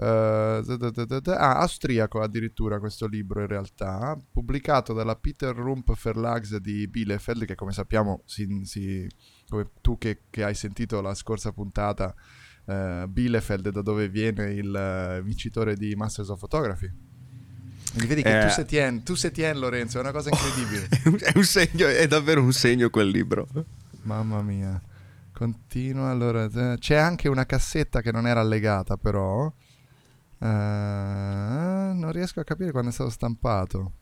Eh, 0.00 1.34
ah, 1.34 1.58
austriaco 1.58 2.20
addirittura 2.20 2.78
questo 2.78 3.06
libro 3.06 3.40
in 3.40 3.48
realtà, 3.48 4.16
pubblicato 4.30 4.92
dalla 4.92 5.16
Peter 5.16 5.54
Rump 5.54 5.92
Verlags 6.00 6.56
di 6.58 6.86
Bielefeld, 6.86 7.44
che 7.44 7.56
come 7.56 7.72
sappiamo, 7.72 8.22
si, 8.24 8.60
si- 8.64 9.08
come 9.48 9.70
tu 9.80 9.98
che, 9.98 10.20
che 10.30 10.44
hai 10.44 10.54
sentito 10.54 11.00
la 11.00 11.14
scorsa 11.14 11.50
puntata, 11.50 12.14
eh, 12.66 13.06
Bielefeld 13.08 13.70
da 13.70 13.82
dove 13.82 14.08
viene 14.08 14.52
il 14.52 14.72
eh, 14.74 15.20
vincitore 15.22 15.74
di 15.74 15.94
Masters 15.96 16.28
of 16.28 16.38
Photography. 16.38 16.90
Quindi 17.90 18.06
vedi 18.06 18.22
che 18.22 18.38
Eh. 18.38 18.46
tu 18.46 18.52
sei 18.52 18.64
Tien, 18.66 19.02
tu 19.02 19.14
sei 19.16 19.32
Tien 19.32 19.58
Lorenzo, 19.58 19.98
è 19.98 20.00
una 20.00 20.12
cosa 20.12 20.28
incredibile. 20.30 20.86
è 21.24 21.32
un 21.34 21.42
segno, 21.44 21.88
è 21.88 22.06
davvero 22.06 22.40
un 22.40 22.52
segno 22.52 22.88
quel 22.90 23.08
libro. 23.08 23.48
Mamma 24.02 24.42
mia. 24.42 24.80
Continua 25.32 26.10
allora. 26.10 26.48
C'è 26.76 26.96
anche 26.96 27.28
una 27.28 27.46
cassetta 27.46 28.00
che 28.00 28.12
non 28.12 28.28
era 28.28 28.40
allegata, 28.40 28.96
però. 28.96 29.52
Eh, 30.40 30.46
non 31.94 32.10
riesco 32.12 32.38
a 32.40 32.44
capire 32.44 32.70
quando 32.70 32.90
è 32.90 32.92
stato 32.92 33.10
stampato. 33.10 33.92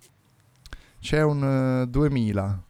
C'è 1.00 1.22
un 1.22 1.82
eh, 1.82 1.86
2000. 1.88 2.60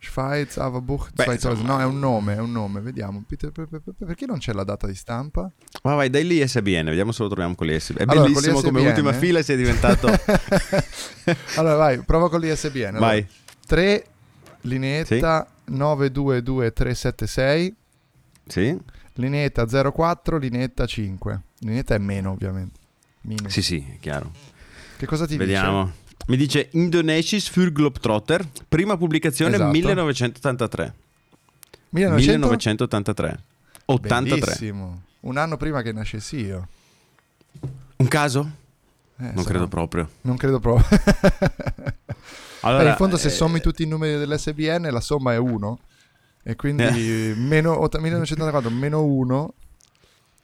Schweiz 0.00 0.56
Avabuch 0.58 1.10
Beh, 1.12 1.24
2000. 1.24 1.50
insomma- 1.50 1.74
No, 1.74 1.80
è 1.80 1.84
un 1.84 1.98
nome, 1.98 2.34
è 2.36 2.38
un 2.38 2.52
nome. 2.52 2.78
Vediamo. 2.80 3.20
Peter- 3.26 3.50
per- 3.50 3.66
per- 3.66 3.80
per- 3.80 3.94
Perché 4.06 4.26
non 4.26 4.38
c'è 4.38 4.52
la 4.52 4.62
data 4.62 4.86
di 4.86 4.94
stampa? 4.94 5.50
Ma 5.82 5.94
vai, 5.94 6.08
dai 6.08 6.24
lì 6.24 6.46
SBN, 6.46 6.84
vediamo 6.84 7.10
se 7.10 7.22
lo 7.24 7.28
troviamo 7.28 7.56
con 7.56 7.66
l'ISBN. 7.66 7.98
È 7.98 8.02
Allora, 8.06 8.28
bellissimo 8.28 8.60
come 8.60 8.86
ultima 8.86 9.12
fila 9.12 9.42
sia 9.42 9.56
diventato... 9.56 10.06
allora, 11.56 11.74
vai, 11.74 11.98
prova 12.02 12.30
con 12.30 12.38
l'ISBN. 12.40 12.94
Allora, 12.94 13.06
Vai. 13.06 13.26
3 13.66 14.04
lineetta 14.62 15.48
922376. 15.64 17.74
Sì? 18.46 18.78
Lineetta 19.14 19.66
04, 19.66 20.38
lineetta 20.38 20.86
5. 20.86 21.40
Lineetta 21.60 21.94
è 21.96 21.98
meno, 21.98 22.30
ovviamente. 22.30 22.78
Minus. 23.22 23.52
Sì, 23.52 23.62
sì, 23.62 23.84
è 23.94 23.98
chiaro. 23.98 24.32
Che 24.96 25.06
cosa 25.06 25.26
ti 25.26 25.36
Vediamo. 25.36 25.92
Mi 26.26 26.36
dice 26.36 26.68
Indonesisch 26.72 27.50
für 27.50 27.72
Globetrotter, 27.72 28.46
prima 28.68 28.96
pubblicazione 28.96 29.54
Esatto. 29.54 29.70
1983. 29.70 30.84
dice? 30.84 30.96
1900? 31.90 32.46
1983. 32.46 33.42
83. 33.86 34.38
Bellissimo. 34.40 35.02
Un 35.20 35.36
anno 35.36 35.56
prima 35.56 35.82
che 35.82 35.92
nascessi 35.92 36.36
io. 36.36 36.68
Un 37.96 38.08
caso? 38.08 38.50
Eh, 39.18 39.22
Non 39.24 39.36
sarà- 39.38 39.48
credo 39.48 39.68
proprio. 39.68 40.08
Non 40.22 40.36
credo 40.36 40.60
proprio. 40.60 40.86
Allora, 42.62 42.82
Beh, 42.82 42.88
in 42.90 42.96
fondo 42.96 43.16
se 43.16 43.28
eh, 43.28 43.30
sommi 43.30 43.60
tutti 43.60 43.84
i 43.84 43.86
numeri 43.86 44.18
dell'SBN 44.18 44.88
la 44.90 45.00
somma 45.00 45.32
è 45.32 45.36
1. 45.36 45.78
E 46.42 46.56
quindi 46.56 46.82
meno, 47.36 47.78
ott- 47.78 47.96
1994 47.96 48.68
meno 48.70 49.04
1. 49.04 49.54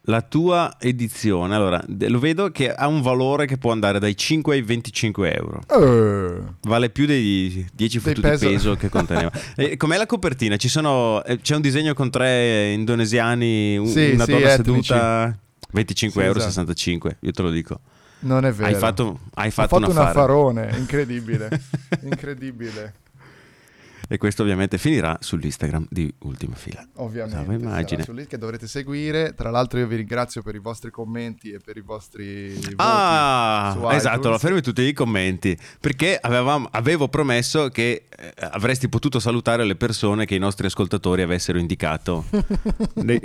La 0.06 0.20
tua 0.20 0.76
edizione, 0.78 1.54
allora, 1.54 1.82
lo 1.86 2.18
vedo 2.18 2.50
che 2.50 2.70
ha 2.70 2.86
un 2.86 3.00
valore 3.00 3.46
che 3.46 3.56
può 3.56 3.72
andare 3.72 3.98
dai 3.98 4.14
5 4.14 4.54
ai 4.54 4.60
25 4.60 5.34
euro. 5.34 5.62
Eh, 5.70 6.42
Vale 6.62 6.90
più 6.90 7.06
dei 7.06 7.66
10 7.72 7.72
Dei 7.74 7.88
fottuti 8.00 8.20
peso. 8.20 8.48
peso 8.48 8.74
che 8.76 8.90
conteneva. 8.90 9.32
E 9.56 9.78
com'è 9.78 9.96
la 9.96 10.04
copertina? 10.04 10.56
Ci 10.58 10.68
sono, 10.68 11.24
eh, 11.24 11.38
c'è 11.40 11.54
un 11.54 11.62
disegno 11.62 11.94
con 11.94 12.10
tre 12.10 12.72
indonesiani, 12.72 13.78
un- 13.78 13.86
Sì, 13.86 14.10
una 14.12 14.24
sì, 14.24 14.30
donna 14.32 14.52
etnici. 14.52 14.82
seduta, 14.82 15.38
25 15.72 16.20
Sì, 16.20 16.26
euro, 16.26 16.38
esatto. 16.38 16.52
65, 16.52 17.16
io 17.20 17.30
te 17.32 17.42
lo 17.42 17.50
dico. 17.50 17.80
non 18.20 18.44
è 18.44 18.52
vero. 18.52 18.66
Hai 18.68 18.74
fatto, 18.74 19.20
hai 19.34 19.50
fatto, 19.50 19.78
fatto 19.80 19.90
un 19.90 19.96
affarone, 19.98 20.70
incredibile. 20.76 21.48
incredibile. 22.04 22.92
E 24.06 24.18
questo 24.18 24.42
ovviamente 24.42 24.76
finirà 24.78 25.16
sull'Instagram 25.20 25.86
di 25.88 26.12
Ultima 26.20 26.54
Fila. 26.54 26.86
Ovviamente. 26.96 27.36
Stavo 27.40 27.52
immagine. 27.52 28.02
su 28.02 28.12
lì 28.12 28.26
che 28.26 28.36
dovrete 28.38 28.66
seguire. 28.66 29.34
Tra 29.34 29.50
l'altro 29.50 29.78
io 29.78 29.86
vi 29.86 29.96
ringrazio 29.96 30.42
per 30.42 30.54
i 30.54 30.58
vostri 30.58 30.90
commenti 30.90 31.50
e 31.52 31.58
per 31.58 31.76
i 31.76 31.80
vostri 31.80 32.58
Ah, 32.76 33.88
esatto, 33.92 34.28
lo 34.30 34.38
fermi 34.38 34.60
tutti 34.60 34.82
i 34.82 34.92
commenti 34.92 35.56
perché 35.80 36.18
avevamo- 36.20 36.68
avevo 36.70 37.08
promesso 37.08 37.68
che 37.68 38.04
eh, 38.08 38.32
avresti 38.50 38.88
potuto 38.88 39.18
salutare 39.20 39.64
le 39.64 39.74
persone 39.76 40.26
che 40.26 40.34
i 40.34 40.38
nostri 40.38 40.66
ascoltatori 40.66 41.22
avessero 41.22 41.58
indicato 41.58 42.26
nei, 42.96 43.20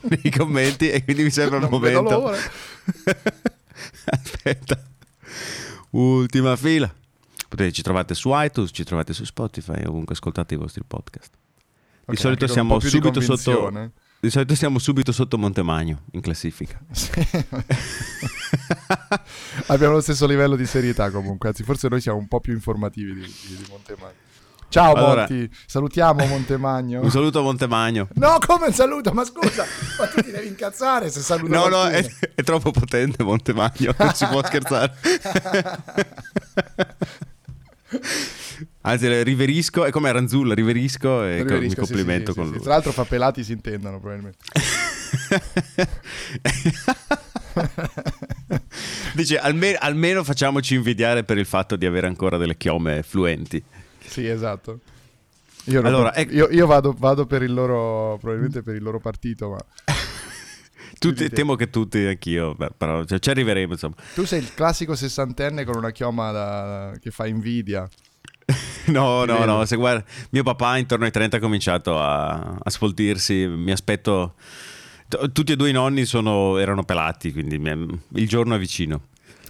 nei 0.00 0.30
commenti 0.36 0.90
e 0.90 1.04
quindi 1.04 1.22
mi 1.22 1.30
sembra 1.30 1.58
il 1.58 1.68
Non 1.68 1.80
vedo 1.80 2.02
momento. 2.02 2.36
Aspetta, 4.06 4.82
ultima 5.90 6.56
fila. 6.56 6.92
Potete, 7.52 7.72
ci 7.72 7.82
trovate 7.82 8.14
su 8.14 8.30
iTunes, 8.32 8.70
ci 8.72 8.82
trovate 8.82 9.12
su 9.12 9.24
Spotify, 9.24 9.84
ovunque 9.84 10.14
ascoltate 10.14 10.54
i 10.54 10.56
vostri 10.56 10.82
podcast. 10.86 11.32
Di 12.06 12.14
Ok, 12.14 12.18
solito 12.18 12.46
siamo 12.46 12.78
più 12.78 12.88
di 12.88 12.94
subito 12.94 13.20
sotto. 13.20 13.90
Di 14.20 14.30
solito 14.30 14.54
siamo 14.54 14.78
subito 14.78 15.12
sotto 15.12 15.36
Montemagno 15.36 16.04
in 16.12 16.22
classifica. 16.22 16.80
Abbiamo 19.66 19.92
lo 19.92 20.00
stesso 20.00 20.26
livello 20.26 20.56
di 20.56 20.64
serietà 20.64 21.10
comunque, 21.10 21.50
anzi 21.50 21.62
forse 21.62 21.88
noi 21.88 22.00
siamo 22.00 22.16
un 22.16 22.26
po' 22.26 22.40
più 22.40 22.54
informativi 22.54 23.12
di, 23.12 23.20
di, 23.20 23.56
di 23.56 23.66
Montemagno. 23.68 24.14
Ciao 24.70 24.94
Allora- 24.94 25.26
Monti, 25.28 25.50
salutiamo 25.66 26.24
Montemagno. 26.24 27.02
Un 27.02 27.10
saluto 27.10 27.40
a 27.40 27.42
Montemagno. 27.42 28.08
No, 28.14 28.38
come 28.46 28.68
un 28.68 28.72
saluto? 28.72 29.12
Ma 29.12 29.26
scusa, 29.26 29.66
ma 29.98 30.06
tu 30.06 30.22
ti 30.22 30.30
devi 30.30 30.46
incazzare 30.46 31.10
se 31.10 31.20
saluti 31.20 31.52
No, 31.52 31.68
no, 31.68 31.84
è, 31.84 32.02
è 32.34 32.42
troppo 32.42 32.70
potente 32.70 33.22
Montemagno, 33.22 33.94
non 33.98 34.14
si 34.14 34.24
può 34.24 34.42
scherzare. 34.42 34.94
Anzi, 38.82 39.22
riverisco, 39.22 39.84
è 39.84 39.90
come 39.90 40.10
Ranzulla, 40.12 40.54
riverisco 40.54 41.24
e 41.24 41.38
co- 41.38 41.44
mi 41.44 41.50
Riverisco, 41.60 41.84
sì, 41.84 41.92
complimento 41.92 42.32
sì, 42.32 42.38
con 42.38 42.46
sì, 42.46 42.52
lui. 42.54 42.62
Tra 42.62 42.72
l'altro 42.72 42.92
fa 42.92 43.04
pelati 43.04 43.44
si 43.44 43.52
intendono 43.52 44.00
probabilmente. 44.00 44.38
Dice, 49.14 49.38
alme- 49.38 49.74
almeno 49.74 50.24
facciamoci 50.24 50.74
invidiare 50.74 51.24
per 51.24 51.38
il 51.38 51.46
fatto 51.46 51.76
di 51.76 51.86
avere 51.86 52.06
ancora 52.06 52.36
delle 52.38 52.56
chiome 52.56 53.02
fluenti. 53.02 53.62
Sì, 54.04 54.26
esatto. 54.26 54.80
Io, 55.66 55.80
Allora, 55.82 56.14
ecco- 56.14 56.32
io, 56.32 56.48
io 56.50 56.66
vado, 56.66 56.94
vado 56.98 57.26
per 57.26 57.42
il 57.42 57.52
loro, 57.52 58.16
probabilmente 58.18 58.62
per 58.62 58.74
il 58.74 58.82
loro 58.82 58.98
partito, 58.98 59.50
ma 59.50 59.58
Tutti, 60.98 61.28
temo 61.30 61.54
che 61.56 61.70
tutti, 61.70 61.98
anch'io, 62.06 62.54
beh, 62.54 62.70
però 62.76 63.04
cioè, 63.04 63.18
ci 63.18 63.30
arriveremo 63.30 63.72
insomma. 63.72 63.94
tu 64.14 64.24
sei 64.24 64.40
il 64.40 64.54
classico 64.54 64.94
sessantenne 64.94 65.64
con 65.64 65.76
una 65.76 65.90
chioma 65.90 66.30
da- 66.30 66.92
che 67.00 67.10
fa 67.10 67.26
invidia. 67.26 67.88
No, 68.86 69.24
no, 69.24 69.44
no, 69.44 69.64
se 69.64 69.76
guarda, 69.76 70.04
mio 70.30 70.42
papà 70.42 70.76
intorno 70.76 71.04
ai 71.04 71.12
30 71.12 71.36
ha 71.36 71.40
cominciato 71.40 71.98
a, 72.00 72.58
a 72.60 72.70
sfoltirsi, 72.70 73.46
mi 73.46 73.70
aspetto... 73.70 74.34
t- 75.08 75.30
Tutti 75.30 75.52
e 75.52 75.56
due 75.56 75.68
i 75.70 75.72
nonni 75.72 76.04
sono- 76.04 76.58
erano 76.58 76.82
pelati, 76.82 77.32
quindi 77.32 77.58
mi- 77.60 78.00
il 78.14 78.28
giorno 78.28 78.56
è 78.56 78.58
vicino. 78.58 79.02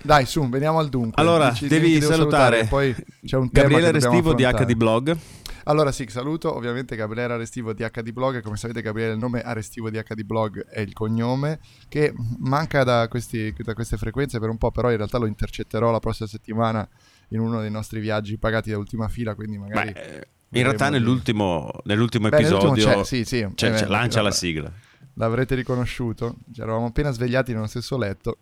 Dai, 0.03 0.27
su, 0.27 0.47
veniamo 0.49 0.79
al 0.81 0.89
dunque. 0.91 1.21
Allora, 1.23 1.51
Dici- 1.51 1.67
devi 1.69 1.93
che 1.95 2.01
devo 2.01 2.13
salutare 2.13 2.67
Poi 2.67 2.95
c'è 3.25 3.37
un 3.37 3.49
Gabriele 3.51 3.93
Restivo 3.93 4.35
di. 4.35 4.43
HD 4.45 4.75
Blog. 4.75 5.17
Allora 5.65 5.93
sì, 5.93 6.07
saluto 6.09 6.55
ovviamente 6.55 6.97
Gabriele 6.97 7.35
Arestivo 7.35 7.73
di 7.73 7.85
HD 7.85 8.11
Blog, 8.13 8.43
come 8.43 8.57
sapete 8.57 8.83
Gabriele 8.83 9.13
il 9.13 9.19
nome 9.19 9.43
Arestivo 9.43 9.91
di 9.91 9.99
HD 9.99 10.23
Blog 10.23 10.67
è 10.67 10.81
il 10.81 10.93
cognome, 10.93 11.61
che 11.89 12.13
manca 12.39 12.83
da, 12.85 13.07
questi- 13.09 13.55
da 13.59 13.75
queste 13.75 13.97
frequenze 13.97 14.39
per 14.41 14.49
un 14.49 14.59
po', 14.59 14.71
però 14.71 14.91
in 14.91 14.97
realtà 14.97 15.19
lo 15.19 15.27
intercetterò 15.27 15.91
la 15.91 16.01
prossima 16.01 16.29
settimana 16.29 16.87
in 17.29 17.41
uno 17.41 17.61
dei 17.61 17.71
nostri 17.71 18.01
viaggi 18.01 18.37
pagati 18.39 18.71
da 18.71 18.79
ultima 18.79 19.09
fila, 19.09 19.35
quindi 19.35 19.59
magari... 19.59 19.93
Beh, 19.93 20.27
in 20.55 20.63
realtà 20.65 20.91
nell'ultimo, 20.91 21.71
nell'ultimo 21.85 22.29
Beh, 22.29 22.37
nell'ultimo 22.43 22.73
episodio 22.75 23.01
c'è, 23.01 23.05
sì, 23.07 23.25
sì, 23.25 23.47
c'è- 23.55 23.73
c'è- 23.73 23.83
beh, 23.85 23.87
lancia 23.89 24.21
la 24.21 24.31
sigla. 24.31 24.71
L'avrete 25.15 25.55
riconosciuto, 25.55 26.37
ci 26.53 26.61
eravamo 26.61 26.87
appena 26.87 27.11
svegliati 27.11 27.53
nello 27.55 27.67
stesso 27.67 27.97
letto, 27.97 28.37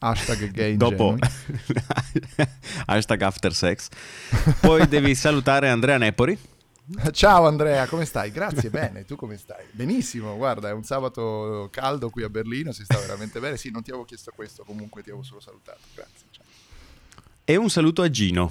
hashtag 0.00 0.50
gay 0.52 0.76
Dopo 0.76 1.16
hashtag 2.86 3.22
after 3.22 3.52
sex. 3.54 3.88
Poi 4.60 4.88
devi 4.88 5.14
salutare 5.14 5.68
Andrea 5.68 5.98
Nepori. 5.98 6.36
Ciao 7.12 7.46
Andrea, 7.46 7.86
come 7.86 8.04
stai? 8.04 8.30
Grazie, 8.30 8.68
bene, 8.68 9.04
tu 9.04 9.16
come 9.16 9.38
stai? 9.38 9.64
Benissimo, 9.70 10.36
guarda, 10.36 10.68
è 10.68 10.72
un 10.72 10.84
sabato 10.84 11.68
caldo 11.70 12.10
qui 12.10 12.22
a 12.22 12.28
Berlino, 12.28 12.72
si 12.72 12.84
sta 12.84 12.98
veramente 12.98 13.40
bene. 13.40 13.56
Sì, 13.56 13.70
non 13.70 13.82
ti 13.82 13.90
avevo 13.90 14.04
chiesto 14.04 14.32
questo, 14.34 14.64
comunque 14.64 15.02
ti 15.02 15.08
avevo 15.08 15.24
solo 15.24 15.40
salutato. 15.40 15.78
Grazie. 15.94 16.26
Ciao, 16.30 16.44
E 17.44 17.56
un 17.56 17.70
saluto 17.70 18.02
a 18.02 18.10
Gino. 18.10 18.50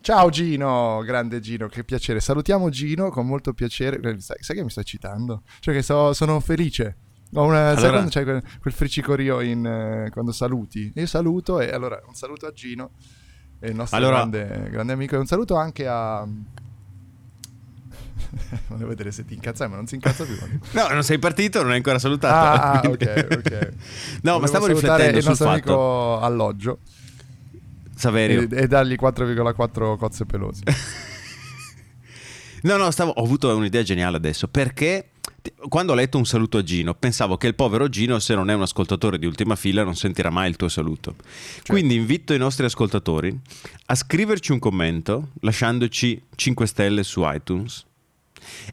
Ciao 0.00 0.28
Gino, 0.30 1.00
grande 1.04 1.38
Gino, 1.38 1.68
che 1.68 1.84
piacere. 1.84 2.18
Salutiamo 2.18 2.68
Gino 2.70 3.10
con 3.10 3.26
molto 3.26 3.52
piacere. 3.52 4.00
Eh, 4.10 4.20
Sai, 4.20 4.38
sai 4.42 4.56
che 4.56 4.64
mi 4.64 4.70
sto 4.70 4.82
citando? 4.82 5.42
Cioè 5.60 5.72
che 5.72 5.82
so- 5.82 6.12
sono 6.12 6.40
felice. 6.40 6.96
Ho 7.34 7.44
una, 7.44 7.68
Sai 7.68 7.76
Allora- 7.76 7.90
quando 7.92 8.10
c'è 8.10 8.24
quel, 8.24 8.42
quel 8.60 8.74
fricicorio 8.74 9.40
in, 9.40 9.64
eh, 9.64 10.10
quando 10.10 10.32
saluti? 10.32 10.90
Io 10.96 11.06
saluto 11.06 11.60
e 11.60 11.70
allora 11.70 12.02
un 12.08 12.14
saluto 12.14 12.46
a 12.46 12.52
Gino, 12.52 12.90
il 13.60 13.74
nostro 13.76 13.96
Allora- 13.96 14.16
grande, 14.16 14.68
grande 14.68 14.92
amico, 14.92 15.14
e 15.14 15.18
un 15.18 15.26
saluto 15.26 15.54
anche 15.54 15.86
a... 15.86 16.26
Volevo 18.68 18.88
vedere 18.88 19.12
se 19.12 19.24
ti 19.24 19.34
incazzai, 19.34 19.68
ma 19.68 19.76
non 19.76 19.86
si 19.86 19.94
incazza 19.94 20.24
più. 20.24 20.36
No, 20.72 20.88
non 20.88 21.02
sei 21.02 21.18
partito, 21.18 21.60
non 21.62 21.70
hai 21.70 21.76
ancora 21.76 21.98
salutato. 21.98 22.34
Ah, 22.34 22.72
ah, 22.72 22.80
quindi- 22.86 23.04
ok, 23.04 23.26
ok. 23.30 23.50
No, 24.22 24.38
Volevo 24.38 24.40
ma 24.40 24.46
stavo 24.46 24.66
riflettendo 24.66 25.16
il 25.16 25.22
sul 25.22 25.30
nostro 25.30 25.48
fatto. 25.48 25.72
amico 25.72 26.20
alloggio 26.20 26.78
Saverio. 27.94 28.42
e, 28.42 28.48
e 28.50 28.66
dargli 28.66 28.94
4,4 28.94 29.96
cozze 29.96 30.26
pelose. 30.26 30.62
No, 32.64 32.76
no, 32.76 32.88
stavo, 32.92 33.10
ho 33.10 33.24
avuto 33.24 33.54
un'idea 33.56 33.82
geniale 33.82 34.16
adesso. 34.18 34.46
Perché 34.46 35.08
quando 35.68 35.90
ho 35.90 35.94
letto 35.96 36.16
un 36.16 36.24
saluto 36.24 36.58
a 36.58 36.62
Gino, 36.62 36.94
pensavo 36.94 37.36
che 37.36 37.48
il 37.48 37.56
povero 37.56 37.88
Gino, 37.88 38.20
se 38.20 38.36
non 38.36 38.50
è 38.50 38.54
un 38.54 38.62
ascoltatore 38.62 39.18
di 39.18 39.26
ultima 39.26 39.56
fila, 39.56 39.82
non 39.82 39.96
sentirà 39.96 40.30
mai 40.30 40.48
il 40.48 40.54
tuo 40.54 40.68
saluto. 40.68 41.16
Quindi 41.66 41.96
invito 41.96 42.32
i 42.34 42.38
nostri 42.38 42.64
ascoltatori 42.64 43.36
a 43.86 43.94
scriverci 43.96 44.52
un 44.52 44.60
commento, 44.60 45.30
lasciandoci 45.40 46.22
5 46.36 46.66
stelle 46.66 47.02
su 47.02 47.22
iTunes. 47.24 47.84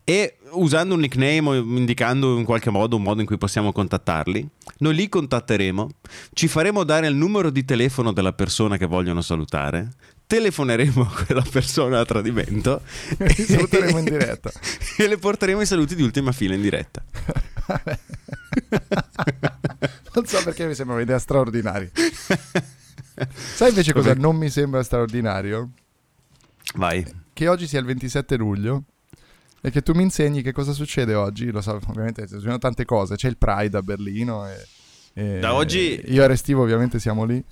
E 0.04 0.38
usando 0.52 0.94
un 0.96 1.00
nickname 1.00 1.50
o 1.50 1.56
indicando 1.56 2.38
in 2.38 2.46
qualche 2.46 2.70
modo 2.70 2.96
un 2.96 3.04
modo 3.04 3.22
in 3.22 3.28
cui 3.28 3.38
possiamo 3.38 3.72
contattarli, 3.72 4.48
noi 4.80 4.96
li 4.96 5.10
contatteremo, 5.10 5.90
ci 6.34 6.48
faremo 6.48 6.84
dare 6.84 7.08
il 7.08 7.16
numero 7.16 7.50
di 7.50 7.66
telefono 7.66 8.12
della 8.12 8.34
persona 8.34 8.78
che 8.78 8.86
vogliono 8.86 9.22
salutare, 9.22 9.90
telefoneremo 10.26 11.02
a 11.02 11.24
quella 11.26 11.44
persona 11.50 12.00
a 12.00 12.06
tradimento 12.06 12.82
Li 13.18 13.34
saluteremo 13.34 13.98
in 13.98 14.06
diretta. 14.06 14.52
e 14.98 15.08
le 15.08 15.18
porteremo 15.18 15.62
i 15.62 15.66
saluti 15.66 15.96
di 15.96 16.04
ultima 16.04 16.32
fila 16.32 16.54
in 16.54 16.62
diretta. 16.62 17.04
non 20.14 20.26
so 20.26 20.44
perché 20.44 20.68
mi 20.68 20.76
sembra 20.76 20.96
un'idea 20.96 21.20
straordinaria. 21.20 21.90
Sai 23.56 23.70
invece 23.70 23.92
cosa 23.92 24.10
Vabbè. 24.10 24.22
non 24.22 24.36
mi 24.36 24.50
sembra 24.50 24.84
straordinario? 24.84 25.72
Vai. 26.76 27.06
Che 27.34 27.48
oggi 27.48 27.68
sia 27.68 27.80
il 27.80 27.86
27 27.86 28.36
luglio 28.38 28.84
e 29.62 29.72
che 29.72 29.82
tu 29.82 29.94
mi 29.94 30.04
insegni 30.04 30.42
che 30.42 30.52
cosa 30.52 30.74
succede 30.74 31.14
oggi. 31.14 31.52
Lo 31.52 31.62
so, 31.62 31.80
ovviamente 31.88 32.28
succedono 32.28 32.58
tante 32.58 32.86
cose. 32.86 33.16
C'è 33.16 33.28
il 33.28 33.38
Pride 33.38 33.78
a 33.78 33.82
Berlino. 33.82 34.48
E, 34.48 34.66
e- 35.14 35.40
Da 35.40 35.54
oggi- 35.54 36.02
Io 36.08 36.24
e 36.24 36.28
Restivo 36.28 36.64
ovviamente 36.64 37.00
siamo 37.00 37.24
lì. 37.26 37.44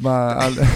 Ma... 0.00 0.36
al- 0.36 0.56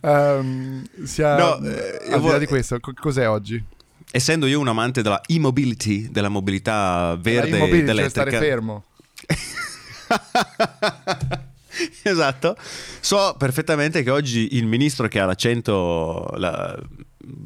Ehm, 0.00 0.84
sia- 1.04 1.36
No, 1.36 1.58
eh, 1.64 1.96
al 1.96 2.04
di 2.04 2.10
là 2.10 2.16
vo- 2.32 2.38
di 2.38 2.46
questo, 2.46 2.78
co- 2.80 2.92
cos'è 2.94 3.28
oggi? 3.28 3.62
Essendo 4.10 4.46
io 4.46 4.60
un 4.60 4.68
amante 4.68 5.02
della 5.02 5.20
e-mobility, 5.26 6.10
della 6.10 6.28
mobilità 6.28 7.16
verde 7.20 7.50
La 7.50 7.56
ed 7.56 7.62
immobility, 7.62 7.86
cioè 7.86 7.94
elettrica. 7.94 8.30
stare 8.30 8.46
fermo. 8.46 8.84
esatto. 12.02 12.56
So 13.00 13.34
perfettamente 13.38 14.02
che 14.02 14.10
oggi 14.10 14.56
il 14.56 14.66
ministro 14.66 15.08
che 15.08 15.20
ha 15.20 15.26
l'accento 15.26 16.30
la- 16.36 16.78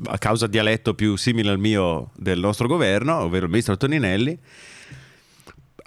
a 0.06 0.18
causa 0.18 0.46
dialetto 0.46 0.94
più 0.94 1.16
simile 1.16 1.50
al 1.50 1.58
mio 1.58 2.10
del 2.16 2.38
nostro 2.38 2.66
governo, 2.66 3.18
ovvero 3.18 3.44
il 3.44 3.50
ministro 3.50 3.76
Toninelli, 3.76 4.38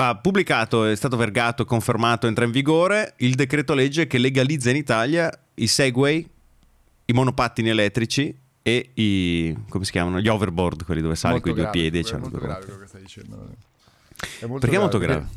ha 0.02 0.16
pubblicato, 0.16 0.86
è 0.86 0.96
stato 0.96 1.18
vergato, 1.18 1.66
confermato, 1.66 2.28
entra 2.28 2.46
in 2.46 2.52
vigore 2.52 3.16
il 3.18 3.36
decreto 3.36 3.74
legge 3.74 4.08
che 4.08 4.18
legalizza 4.18 4.70
in 4.70 4.78
Italia 4.78 5.30
i 5.56 5.68
Segway 5.68 6.26
i 7.06 7.14
monopattini 7.14 7.70
elettrici 7.70 8.34
e 8.62 8.92
i 8.94 9.58
come 9.68 9.84
si 9.84 9.92
chiamano? 9.92 10.22
Gli 10.22 10.28
overboard, 10.28 10.86
quelli 10.86 11.02
dove 11.02 11.16
sali 11.16 11.42
con 11.42 11.52
i 11.52 11.54
due 11.54 11.64
grave, 11.64 11.80
piedi 11.80 12.00
è 12.00 12.04
c'hanno 12.04 12.22
molto 12.22 12.38
grave 12.38 12.66
quello 12.66 12.80
che 12.80 12.88
stai 12.88 13.02
dicendo. 13.02 13.50
È 14.40 14.46
molto 14.46 14.60
Perché 14.60 14.76
è 14.76 14.80
molto 14.80 14.98
grave? 15.00 15.28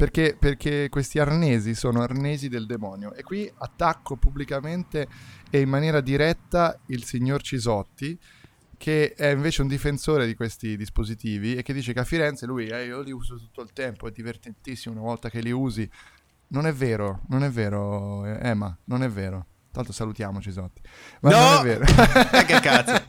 Perché, 0.00 0.34
perché 0.38 0.88
questi 0.88 1.18
arnesi 1.18 1.74
sono 1.74 2.00
arnesi 2.00 2.48
del 2.48 2.64
demonio 2.64 3.12
e 3.12 3.22
qui 3.22 3.52
attacco 3.58 4.16
pubblicamente 4.16 5.06
e 5.50 5.60
in 5.60 5.68
maniera 5.68 6.00
diretta 6.00 6.80
il 6.86 7.04
signor 7.04 7.42
Cisotti 7.42 8.18
che 8.78 9.12
è 9.12 9.26
invece 9.28 9.60
un 9.60 9.68
difensore 9.68 10.24
di 10.26 10.34
questi 10.34 10.78
dispositivi 10.78 11.54
e 11.54 11.62
che 11.62 11.74
dice 11.74 11.92
che 11.92 12.00
a 12.00 12.04
Firenze 12.04 12.46
lui 12.46 12.68
eh, 12.68 12.86
io 12.86 13.02
li 13.02 13.12
uso 13.12 13.36
tutto 13.36 13.60
il 13.60 13.74
tempo, 13.74 14.08
è 14.08 14.10
divertentissimo 14.10 14.94
una 14.94 15.04
volta 15.04 15.28
che 15.28 15.40
li 15.40 15.50
usi. 15.50 15.86
Non 16.48 16.66
è 16.66 16.72
vero, 16.72 17.20
non 17.28 17.44
è 17.44 17.50
vero, 17.50 18.24
eh, 18.24 18.38
Emma, 18.40 18.74
non 18.84 19.02
è 19.02 19.08
vero. 19.10 19.44
Tanto 19.70 19.92
salutiamo 19.92 20.40
Cisotti. 20.40 20.80
Ma 21.20 21.30
No! 21.30 21.36
non 21.36 21.58
è 21.58 21.62
vero. 21.62 21.84
Eh, 22.40 22.44
che 22.46 22.60
cazzo. 22.60 23.02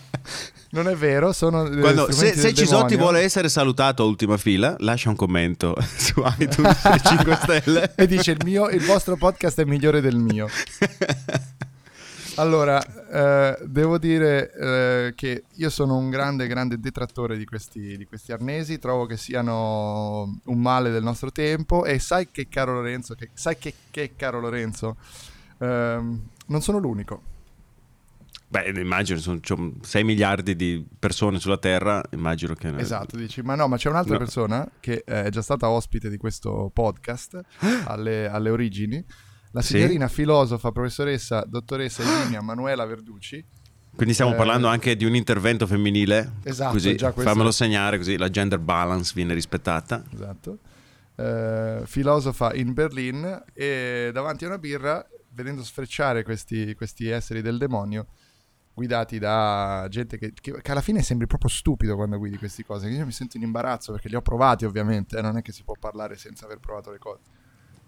non 0.70 0.88
è 0.88 0.94
vero, 0.94 1.32
sono 1.32 1.66
eh, 1.66 1.78
Quando- 1.80 2.10
se 2.10 2.34
se 2.34 2.52
Cisotti 2.52 2.96
vuole 2.96 3.20
essere 3.20 3.48
salutato 3.48 4.02
a 4.02 4.06
ultima 4.06 4.36
fila, 4.36 4.76
lascia 4.80 5.08
un 5.08 5.16
commento 5.16 5.76
su 5.96 6.22
iTunes 6.38 6.84
e 6.84 7.00
5 7.04 7.38
stelle. 7.42 7.92
e 7.94 8.06
dice 8.06 8.32
il, 8.32 8.38
mio, 8.44 8.68
il 8.68 8.84
vostro 8.84 9.16
podcast 9.16 9.60
è 9.60 9.64
migliore 9.64 10.00
del 10.00 10.16
mio. 10.16 10.48
Allora, 12.38 12.82
eh, 12.84 13.58
devo 13.64 13.96
dire 13.96 14.52
eh, 14.52 15.12
che 15.14 15.44
io 15.54 15.70
sono 15.70 15.96
un 15.96 16.10
grande, 16.10 16.46
grande 16.46 16.78
detrattore 16.78 17.38
di 17.38 17.46
questi, 17.46 17.96
di 17.96 18.04
questi 18.04 18.32
arnesi, 18.32 18.78
trovo 18.78 19.06
che 19.06 19.16
siano 19.16 20.38
un 20.44 20.60
male 20.60 20.90
del 20.90 21.02
nostro 21.02 21.32
tempo 21.32 21.86
e 21.86 21.98
sai 21.98 22.28
che 22.30 22.46
caro 22.48 22.74
Lorenzo, 22.74 23.14
che, 23.14 23.30
sai 23.32 23.56
che, 23.56 23.72
che 23.90 24.12
caro 24.16 24.38
Lorenzo, 24.40 24.96
ehm, 25.58 26.20
non 26.48 26.60
sono 26.60 26.76
l'unico. 26.78 27.22
Beh, 28.62 28.80
immagino, 28.80 29.18
sono 29.18 29.38
6 29.80 30.04
miliardi 30.04 30.56
di 30.56 30.86
persone 30.98 31.38
sulla 31.38 31.58
Terra, 31.58 32.02
immagino 32.12 32.54
che... 32.54 32.74
Esatto, 32.76 33.16
dici, 33.16 33.42
ma 33.42 33.54
no, 33.54 33.68
ma 33.68 33.76
c'è 33.76 33.88
un'altra 33.90 34.14
No. 34.14 34.18
persona 34.18 34.70
che 34.80 35.02
eh, 35.06 35.24
è 35.24 35.28
già 35.30 35.42
stata 35.42 35.68
ospite 35.68 36.08
di 36.08 36.16
questo 36.16 36.70
podcast 36.72 37.40
alle, 37.86 38.28
alle 38.28 38.50
origini, 38.50 39.04
la 39.52 39.60
Sì? 39.62 39.74
signorina 39.74 40.08
filosofa, 40.08 40.70
professoressa, 40.72 41.44
dottoressa 41.46 42.02
Eugenia 42.02 42.40
Manuela 42.42 42.84
Verducci. 42.86 43.44
Quindi 43.94 44.14
stiamo 44.14 44.32
Eh, 44.32 44.36
parlando 44.36 44.68
anche 44.68 44.94
di 44.96 45.04
un 45.04 45.14
intervento 45.14 45.66
femminile. 45.66 46.34
Esatto, 46.44 46.72
così, 46.72 46.96
già 46.96 47.12
questo- 47.12 47.30
fammelo 47.30 47.50
segnare 47.50 47.96
così 47.96 48.16
la 48.16 48.28
gender 48.30 48.58
balance 48.58 49.12
viene 49.14 49.32
rispettata. 49.34 50.04
Esatto. 50.12 50.58
Eh, 51.16 51.80
filosofa 51.86 52.52
in 52.54 52.74
Berlin 52.74 53.42
e 53.54 54.10
davanti 54.12 54.44
a 54.44 54.48
una 54.48 54.58
birra, 54.58 55.02
vedendo 55.30 55.62
sfrecciare 55.64 56.22
questi, 56.24 56.74
questi 56.74 57.08
esseri 57.08 57.40
del 57.40 57.56
demonio, 57.56 58.06
guidati 58.76 59.18
da 59.18 59.86
gente 59.88 60.18
che, 60.18 60.34
che- 60.38 60.60
che 60.60 60.70
alla 60.70 60.82
fine 60.82 61.00
sembri 61.02 61.26
proprio 61.26 61.48
stupido 61.48 61.96
quando 61.96 62.18
guidi 62.18 62.36
queste 62.36 62.62
cose. 62.62 62.88
Io 62.90 63.06
mi 63.06 63.10
sento 63.12 63.38
in 63.38 63.42
imbarazzo 63.42 63.90
perché 63.92 64.08
li 64.08 64.16
ho 64.16 64.20
provati 64.20 64.66
ovviamente, 64.66 65.16
eh, 65.16 65.22
non 65.22 65.38
è 65.38 65.42
che 65.42 65.50
si 65.50 65.64
può 65.64 65.74
parlare 65.80 66.16
senza 66.18 66.44
aver 66.44 66.58
provato 66.60 66.90
le 66.90 66.98
cose. 66.98 67.22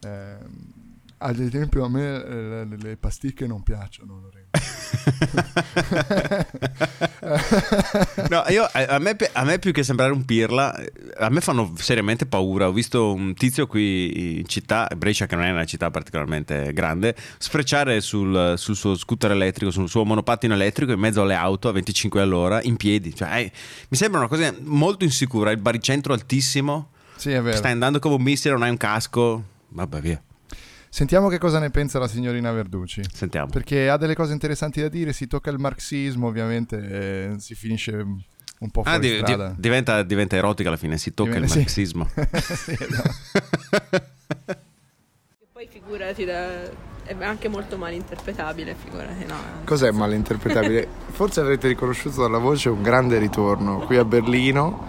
Ehm, 0.01 0.97
ad 1.19 1.39
esempio 1.39 1.85
a 1.85 1.89
me 1.91 2.25
eh, 2.25 2.65
le, 2.65 2.77
le 2.79 2.97
pasticche 2.97 3.47
non 3.47 3.63
piacciono, 3.63 4.19
Lorenzo. 4.21 4.51
No, 8.31 8.45
io, 8.49 8.69
a, 8.71 8.99
me, 8.99 9.17
a 9.33 9.45
me 9.45 9.59
più 9.59 9.73
che 9.73 9.83
sembrare 9.83 10.13
un 10.13 10.25
pirla, 10.25 10.75
a 11.17 11.29
me 11.29 11.41
fanno 11.41 11.73
seriamente 11.77 12.27
paura. 12.27 12.69
Ho 12.69 12.73
visto 12.73 13.13
un 13.13 13.35
tizio 13.35 13.67
qui 13.67 14.39
in 14.39 14.47
città, 14.47 14.89
Brescia 14.97 15.27
che 15.27 15.37
non 15.37 15.45
è 15.45 15.51
una 15.51 15.65
città 15.65 15.91
particolarmente 15.91 16.73
grande, 16.73 17.15
sfrecciare 17.39 18.01
sul, 18.01 18.55
sul 18.57 18.77
suo 18.77 18.97
scooter 18.97 19.33
elettrico, 19.33 19.71
sul 19.71 19.89
suo 19.89 20.05
monopattino 20.05 20.55
elettrico 20.55 20.93
in 20.93 21.01
mezzo 21.01 21.23
alle 21.23 21.35
auto 21.35 21.69
a 21.69 21.73
25 21.73 22.21
all'ora 22.21 22.63
in 22.63 22.77
piedi. 22.77 23.15
Cioè, 23.15 23.39
eh, 23.39 23.53
mi 23.89 23.97
sembra 23.97 24.21
una 24.21 24.29
cosa 24.29 24.55
molto 24.61 25.05
insicura, 25.05 25.51
il 25.51 25.59
baricentro 25.59 26.13
altissimo, 26.13 26.91
sì, 27.17 27.39
stai 27.53 27.73
andando 27.73 27.99
come 27.99 28.15
un 28.15 28.23
missile, 28.23 28.55
non 28.55 28.63
hai 28.63 28.71
un 28.71 28.77
casco, 28.77 29.43
vabbè 29.69 30.01
via, 30.01 30.23
Sentiamo 30.91 31.29
che 31.29 31.39
cosa 31.39 31.59
ne 31.59 31.71
pensa 31.71 31.99
la 31.99 32.09
signorina 32.09 32.51
Verducci. 32.53 33.03
sentiamo. 33.13 33.49
Perché 33.51 33.89
ha 33.89 33.97
delle 33.97 34.15
cose 34.15 34.33
interessanti 34.33 34.81
da 34.81 34.89
dire, 34.89 35.13
si 35.13 35.27
tocca 35.27 35.51
il 35.51 35.59
marxismo 35.59 36.27
ovviamente 36.29 36.77
e 36.77 37.35
si 37.39 37.55
finisce 37.55 37.93
un 37.95 38.71
po' 38.71 38.83
fuori 38.83 38.97
Ah, 38.97 38.99
di- 38.99 39.23
di- 39.23 39.55
diventa, 39.57 40.03
diventa 40.03 40.37
erotica 40.37 40.69
alla 40.69 40.79
fine, 40.79 40.97
si 40.99 41.15
tocca 41.15 41.39
Diventa- 41.39 41.59
il 41.59 41.69
sì. 41.69 41.85
marxismo. 41.85 42.09
Sì, 42.55 42.77
no. 42.91 44.57
Figurati, 45.91 46.27
da- 46.27 46.87
è 47.05 47.17
anche 47.25 47.49
molto 47.49 47.79
mal 47.79 47.95
interpretabile, 47.95 48.77
figurati, 48.79 49.25
no. 49.27 49.35
Cos'è 49.65 49.91
malinterpretabile? 49.91 50.87
Forse 51.13 51.41
avrete 51.41 51.67
riconosciuto 51.69 52.21
dalla 52.21 52.37
voce 52.37 52.69
un 52.69 52.83
grande 52.83 53.17
ritorno 53.17 53.79
qui 53.79 53.97
a 53.97 54.05
Berlino, 54.05 54.87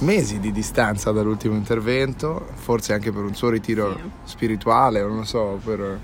mesi 0.00 0.40
di 0.40 0.52
distanza 0.52 1.10
dall'ultimo 1.10 1.54
intervento, 1.54 2.48
forse 2.52 2.92
anche 2.92 3.10
per 3.10 3.22
un 3.22 3.34
suo 3.34 3.48
ritiro 3.48 3.94
Sì. 3.96 4.10
spirituale, 4.24 5.00
non 5.00 5.16
lo 5.16 5.24
so, 5.24 5.58
per 5.64 5.98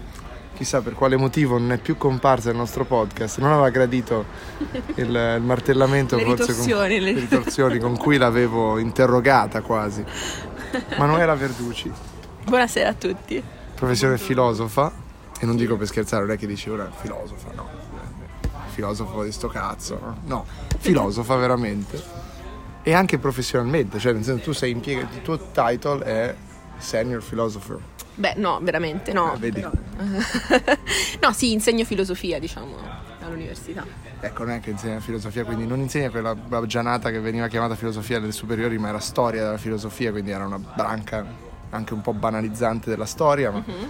chissà 0.54 0.80
per 0.80 0.94
quale 0.94 1.16
motivo 1.18 1.58
non 1.58 1.72
è 1.72 1.76
più 1.78 1.98
comparsa 1.98 2.48
il 2.48 2.56
nostro 2.56 2.86
podcast, 2.86 3.38
non 3.40 3.52
aveva 3.52 3.68
gradito 3.68 4.24
il, 4.94 5.04
il 5.36 5.42
martellamento, 5.44 6.16
Le 6.16 6.24
forse 6.24 6.46
ritorsioni, 6.46 6.94
con, 6.96 7.04
le- 7.04 7.12
le 7.12 7.20
ritorsioni 7.20 7.78
con 7.78 7.98
cui 7.98 8.16
l'avevo 8.16 8.78
interrogata 8.78 9.60
quasi. 9.60 10.02
Manuela 10.96 11.34
Verducci, 11.34 11.92
Buonasera 12.46 12.88
a 12.88 12.94
tutti. 12.94 13.42
Professione 13.78 14.18
filosofa, 14.18 14.92
e 15.38 15.46
non 15.46 15.56
dico 15.56 15.76
per 15.76 15.86
scherzare, 15.86 16.24
non 16.24 16.32
è 16.34 16.38
che 16.38 16.46
dici 16.46 16.68
ora 16.68 16.90
filosofa, 16.90 17.50
no. 17.54 17.68
Filosofo 18.70 19.22
di 19.24 19.32
sto 19.32 19.48
cazzo, 19.48 19.98
no? 20.00 20.16
No, 20.24 20.44
filosofa 20.78 21.36
veramente. 21.36 22.00
E 22.82 22.92
anche 22.92 23.18
professionalmente, 23.18 23.98
cioè 23.98 24.12
nel 24.12 24.24
senso 24.24 24.42
tu 24.42 24.52
sei 24.52 24.72
impiegato, 24.72 25.14
il 25.14 25.22
tuo 25.22 25.38
title 25.52 26.04
è 26.04 26.34
senior 26.78 27.22
philosopher. 27.22 27.78
Beh, 28.14 28.34
no, 28.36 28.58
veramente, 28.62 29.12
no. 29.12 29.32
Ah, 29.32 29.36
vedi. 29.36 29.60
però- 29.60 29.72
no, 31.22 31.32
sì, 31.32 31.52
insegno 31.52 31.84
filosofia, 31.84 32.38
diciamo, 32.40 32.76
all'università. 33.20 33.84
Ecco, 34.20 34.44
non 34.44 34.54
è 34.54 34.60
che 34.60 34.70
insegna 34.70 34.98
filosofia, 35.00 35.44
quindi 35.44 35.66
non 35.66 35.78
insegna 35.78 36.10
quella 36.10 36.34
baggianata 36.34 37.10
che 37.10 37.20
veniva 37.20 37.46
chiamata 37.46 37.76
filosofia 37.76 38.18
delle 38.18 38.32
superiori, 38.32 38.76
ma 38.78 38.88
era 38.88 38.98
storia 38.98 39.42
della 39.44 39.58
filosofia, 39.58 40.10
quindi 40.10 40.30
era 40.30 40.46
una 40.46 40.58
branca 40.58 41.24
anche 41.70 41.94
un 41.94 42.00
po' 42.00 42.12
banalizzante 42.12 42.90
della 42.90 43.04
storia, 43.06 43.50
ma 43.50 43.58
Mhm. 43.64 43.88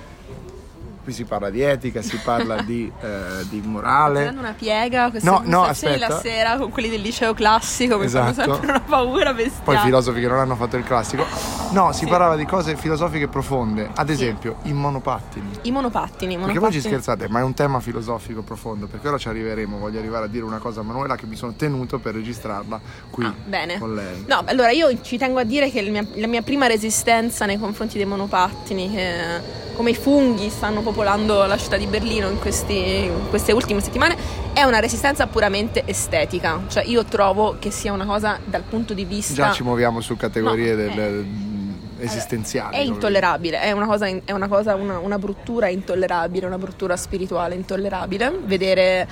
qui 1.05 1.12
si 1.12 1.25
parla 1.25 1.49
di 1.51 1.62
etica, 1.62 2.03
si 2.03 2.17
parla 2.19 2.61
di, 2.67 2.91
eh, 3.01 3.47
di 3.49 3.61
morale. 3.64 4.23
Prendo 4.25 4.41
una 4.41 4.53
piega, 4.57 5.11
queste 5.11 5.29
No, 5.29 5.41
no, 5.45 5.59
conversazioni 5.59 5.99
la 5.99 6.07
aspetta. 6.09 6.29
sera 6.35 6.57
con 6.59 6.71
quelli 6.71 6.88
del 6.88 7.01
liceo 7.01 7.35
classico, 7.35 7.99
mi 7.99 8.09
fanno 8.09 8.31
Esatto. 8.31 8.53
sempre 8.55 8.71
una 8.71 8.81
paura 8.81 9.33
bestiale. 9.33 9.64
Poi 9.64 9.77
filosofi 9.79 10.21
che 10.21 10.29
non 10.29 10.38
hanno 10.38 10.57
fatto 10.57 10.77
il 10.77 10.85
classico. 10.85 11.25
No, 11.70 11.92
si 11.92 12.00
Sì. 12.04 12.07
parlava 12.07 12.35
di 12.37 12.46
cose 12.46 12.76
filosofiche 12.76 13.28
profonde, 13.28 13.90
ad 13.94 14.09
esempio 14.09 14.57
i 14.62 14.72
monopattini. 14.72 15.50
I 15.62 15.70
monopattini, 15.70 16.35
i 16.35 16.37
Perché 16.37 16.59
voi 16.59 16.70
ci 16.72 16.78
monopattini. 16.78 16.81
scherzate, 17.02 17.28
ma 17.28 17.40
è 17.40 17.42
un 17.42 17.54
tema 17.54 17.78
filosofico 17.81 18.42
profondo, 18.42 18.87
perché 18.87 19.09
ora 19.09 19.18
ci 19.18 19.28
arriveremo, 19.28 19.76
voglio 19.78 19.98
arrivare 19.98 20.24
a 20.24 20.28
dire 20.28 20.44
una 20.44 20.59
cosa 20.59 20.81
a 20.81 20.83
Manuela 20.83 21.16
che 21.16 21.26
mi 21.26 21.37
sono 21.37 21.52
tenuto 21.54 21.98
per 21.98 22.14
registrarla 22.14 22.81
qui 23.11 23.24
Ah, 23.26 23.35
bene. 23.44 23.78
con 23.78 23.94
lei. 23.94 24.24
No, 24.26 24.42
allora 24.46 24.70
io 24.70 25.00
ci 25.02 25.18
tengo 25.18 25.38
a 25.38 25.44
dire 25.44 25.70
che 25.70 25.81
il 25.81 25.90
mia- 25.90 26.07
la 26.14 26.26
mia 26.26 26.42
prima 26.42 26.66
resistenza 26.66 27.44
nei 27.44 27.59
confronti 27.59 27.96
dei 27.98 28.07
monopattini, 28.07 28.90
che 28.90 29.66
come 29.76 29.90
i 29.90 29.94
funghi 29.94 30.48
stanno 30.50 30.81
popolando 30.81 31.44
la 31.44 31.57
città 31.57 31.76
di 31.76 31.87
Berlino 31.87 32.28
in, 32.28 32.38
questi- 32.40 33.04
in 33.04 33.28
queste 33.28 33.52
ultime 33.52 33.81
settimane, 33.81 34.16
è 34.54 34.62
una 34.64 34.81
resistenza 34.81 35.26
puramente 35.26 35.83
estetica. 35.85 36.61
Cioè 36.66 36.83
io 36.85 37.04
trovo 37.04 37.57
che 37.59 37.70
sia 37.70 37.92
una 37.92 38.07
cosa 38.07 38.38
dal 38.44 38.62
punto 38.62 38.94
di 38.94 39.04
vista... 39.04 39.35
Già 39.35 39.52
ci 39.52 39.62
muoviamo 39.62 40.00
su 40.00 40.16
categorie 40.16 40.70
No, 40.74 40.76
del- 40.76 40.98
eh. 40.98 41.57
Esistenziali. 41.99 42.77
È 42.77 42.81
intollerabile, 42.81 43.61
è 43.61 43.73
una 43.73 43.87
cosa, 43.87 44.07
è 44.07 44.33
una, 44.33 44.49
cosa 44.49 44.75
una, 44.75 44.99
una 44.99 45.19
bruttura 45.19 45.69
intollerabile, 45.69 46.47
una 46.47 46.59
bruttura 46.59 46.97
spirituale 46.97 47.55
intollerabile. 47.55 48.41
Vedere 48.45 49.09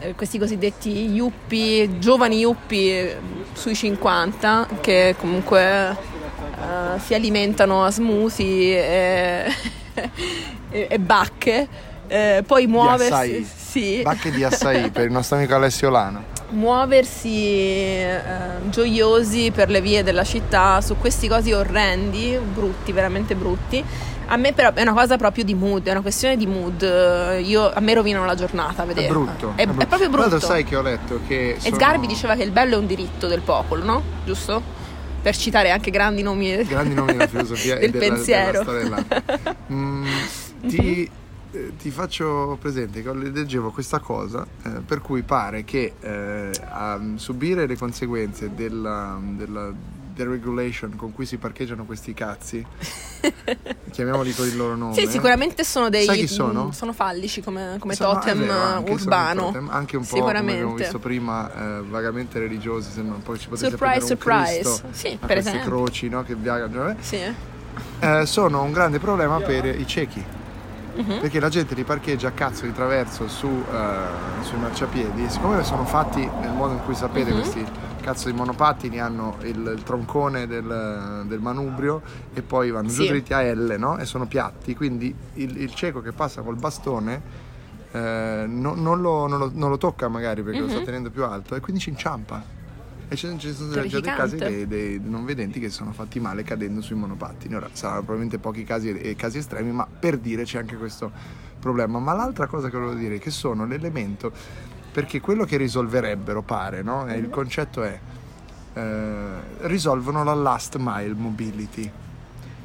eh, 0.00 0.14
questi 0.14 0.38
cosiddetti 0.38 1.10
yuppie, 1.10 1.98
giovani 1.98 2.38
yuppie 2.38 3.18
sui 3.52 3.74
50 3.74 4.68
che 4.80 5.14
comunque 5.18 5.90
eh, 5.90 6.98
si 6.98 7.14
alimentano 7.14 7.84
a 7.84 7.90
smoothie 7.90 8.76
e, 8.76 9.52
e- 10.70 10.86
e 10.90 10.98
bacche. 10.98 11.68
eh, 12.08 12.44
poi 12.46 12.66
muoversi, 12.66 13.44
sì, 13.44 14.00
Bacche 14.02 14.30
di 14.30 14.44
açaí 14.44 14.90
per 14.90 15.06
il 15.06 15.10
nostro 15.12 15.36
amico 15.36 15.54
Alessio 15.54 15.90
Lano. 15.90 16.35
Muoversi 16.50 17.44
eh, 17.48 18.18
gioiosi 18.70 19.50
per 19.54 19.68
le 19.70 19.80
vie 19.80 20.02
della 20.02 20.24
città 20.24 20.80
su 20.80 20.96
questi 20.96 21.28
cosi 21.28 21.52
orrendi, 21.52 22.38
brutti, 22.52 22.92
veramente 22.92 23.34
brutti. 23.34 23.82
A 24.28 24.36
me 24.36 24.52
però 24.52 24.72
è 24.72 24.82
una 24.82 24.92
cosa 24.92 25.16
proprio 25.16 25.44
di 25.44 25.54
mood, 25.54 25.86
è 25.86 25.92
una 25.92 26.00
questione 26.00 26.36
di 26.36 26.46
mood. 26.48 26.82
Io, 27.44 27.72
a 27.72 27.78
me 27.80 27.94
rovinano 27.94 28.24
la 28.26 28.34
giornata 28.34 28.82
a 28.82 28.84
È 28.84 28.88
vedere. 28.88 29.08
brutto. 29.08 29.52
È, 29.54 29.62
è 29.62 29.66
proprio 29.86 29.86
Tra 30.08 30.18
l'altro 30.18 30.38
brutto. 30.38 30.46
sai 30.46 30.64
che 30.64 30.74
ho 30.76 30.82
letto 30.82 31.20
che 31.28 31.56
E 31.62 31.72
Sgarbi 31.72 32.06
diceva 32.08 32.34
che 32.34 32.42
il 32.42 32.50
bello 32.50 32.74
è 32.74 32.78
un 32.78 32.86
diritto 32.86 33.28
del 33.28 33.40
popolo, 33.42 33.84
no? 33.84 34.02
Giusto? 34.24 34.60
Per 35.22 35.36
citare 35.36 35.70
anche 35.70 35.90
grandi 35.90 36.22
nomi, 36.22 36.56
grandi 36.64 36.94
nomi 36.94 37.12
della 37.12 37.26
filosofia 37.28 37.74
del 37.78 37.84
e 37.84 37.90
della, 37.90 38.14
pensiero. 38.14 38.62
della. 38.64 39.04
Mm, 39.72 40.06
ti 40.68 41.02
eh, 41.04 41.10
ti 41.78 41.90
faccio 41.90 42.56
presente 42.60 43.02
che 43.02 43.12
leggevo 43.12 43.70
questa 43.70 43.98
cosa 43.98 44.46
eh, 44.64 44.70
per 44.86 45.00
cui 45.00 45.22
pare 45.22 45.64
che 45.64 45.94
eh, 46.00 46.50
a 46.68 47.00
subire 47.16 47.66
le 47.66 47.76
conseguenze 47.76 48.54
della, 48.54 49.18
della 49.22 49.72
deregulation 50.16 50.96
con 50.96 51.12
cui 51.12 51.26
si 51.26 51.36
parcheggiano 51.36 51.84
questi 51.84 52.14
cazzi, 52.14 52.64
chiamiamoli 53.90 54.34
con 54.34 54.46
il 54.46 54.56
loro 54.56 54.74
nome. 54.74 54.94
Sì, 54.94 55.06
sicuramente 55.06 55.62
sono 55.62 55.88
dei 55.90 56.04
Sai 56.06 56.18
chi 56.20 56.26
sono? 56.26 56.72
sono 56.72 56.92
fallici 56.94 57.42
come, 57.42 57.76
come 57.78 57.94
Sono- 57.94 58.14
totem 58.14 58.42
è 58.42 58.46
vero, 58.46 58.52
anche 58.58 58.92
eh, 58.92 58.98
sono 58.98 59.10
urbano. 59.16 59.42
totem, 59.46 59.68
anche 59.70 59.96
un 59.98 60.06
po' 60.06 60.20
come 60.20 60.38
abbiamo 60.38 60.74
visto 60.74 60.98
prima, 60.98 61.78
eh, 61.78 61.82
vagamente 61.82 62.38
religiosi, 62.38 62.90
sembra 62.92 63.18
poi 63.22 63.38
ci 63.38 63.48
potesse 63.48 63.68
Surprise, 63.68 64.00
un 64.00 64.06
surprise. 64.06 64.60
Cristo 64.60 64.88
Sì, 64.92 65.18
per 65.24 65.36
esempio. 65.36 65.64
croci 65.70 66.08
no, 66.08 66.22
che 66.22 66.34
viaggiano. 66.34 66.88
eh. 66.88 66.96
Sì. 67.00 67.20
Eh, 68.00 68.24
sono 68.26 68.62
un 68.62 68.72
grande 68.72 68.98
problema 68.98 69.38
per 69.40 69.66
i 69.66 69.86
ciechi. 69.86 70.24
Mhm. 70.96 71.20
Perché 71.20 71.40
la 71.40 71.48
gente 71.48 71.74
li 71.74 71.84
parcheggia 71.84 72.28
a 72.28 72.30
cazzo 72.32 72.64
di 72.64 72.72
traverso 72.72 73.28
su, 73.28 73.46
eh, 73.46 74.42
sui 74.42 74.58
marciapiedi 74.58 75.24
e 75.24 75.28
siccome 75.28 75.62
sono 75.62 75.84
fatti 75.84 76.20
nel 76.40 76.52
modo 76.52 76.72
in 76.74 76.80
cui 76.84 76.94
sapete 76.94 77.30
Mhm. 77.30 77.36
questi 77.40 77.64
cazzo 78.00 78.30
di 78.30 78.34
monopattini 78.36 79.00
hanno 79.00 79.36
il, 79.42 79.72
il 79.76 79.82
troncone 79.82 80.46
del, 80.46 81.24
del 81.26 81.40
manubrio 81.40 82.00
e 82.32 82.40
poi 82.42 82.70
vanno 82.70 82.88
giù 82.88 83.02
Sì. 83.02 83.08
dritti 83.08 83.32
a 83.34 83.42
L 83.52 83.74
no? 83.78 83.98
e 83.98 84.04
sono 84.04 84.26
piatti 84.26 84.74
quindi 84.76 85.12
il, 85.34 85.60
il 85.60 85.74
cieco 85.74 86.00
che 86.00 86.12
passa 86.12 86.40
col 86.42 86.54
bastone 86.54 87.20
eh, 87.92 88.44
no- 88.46 88.74
non, 88.74 89.00
lo, 89.00 89.26
non 89.26 89.38
lo- 89.38 89.50
non 89.52 89.70
lo 89.70 89.76
tocca 89.78 90.06
magari 90.08 90.42
perché 90.42 90.60
lo 90.60 90.68
sta 90.68 90.78
Mhm. 90.78 90.84
tenendo 90.84 91.10
più 91.10 91.24
alto 91.24 91.56
e 91.56 91.60
quindi 91.60 91.80
ci 91.82 91.88
inciampa 91.90 92.42
e 93.08 93.16
ci 93.16 93.38
ci 93.38 93.52
sono 93.52 93.72
già 93.72 94.00
dei 94.00 94.00
casi 94.00 94.36
dei, 94.36 94.66
dei 94.66 95.00
non 95.02 95.24
vedenti 95.24 95.60
che 95.60 95.70
sono 95.70 95.92
fatti 95.92 96.18
male 96.18 96.42
cadendo 96.42 96.80
sui 96.80 96.96
monopattini. 96.96 97.54
Ora 97.54 97.68
saranno 97.72 98.00
probabilmente 98.00 98.38
pochi 98.38 98.64
casi 98.64 99.14
casi 99.16 99.38
estremi, 99.38 99.70
ma 99.70 99.86
per 99.86 100.18
dire 100.18 100.42
c'è 100.42 100.58
anche 100.58 100.76
questo 100.76 101.10
problema. 101.60 101.98
Ma 101.98 102.14
l'altra 102.14 102.46
cosa 102.46 102.68
che 102.68 102.76
volevo 102.76 102.98
dire 102.98 103.16
è 103.16 103.18
che 103.18 103.30
sono 103.30 103.64
l'elemento 103.64 104.32
perché 104.92 105.20
quello 105.20 105.44
che 105.44 105.56
risolverebbero 105.56 106.42
pare, 106.42 106.82
no? 106.82 107.06
E 107.06 107.16
il 107.16 107.28
concetto 107.28 107.82
è 107.82 108.00
eh, 108.76 109.28
risolvono 109.60 110.22
la 110.24 110.34
last 110.34 110.76
mile 110.78 111.14
mobility, 111.14 111.90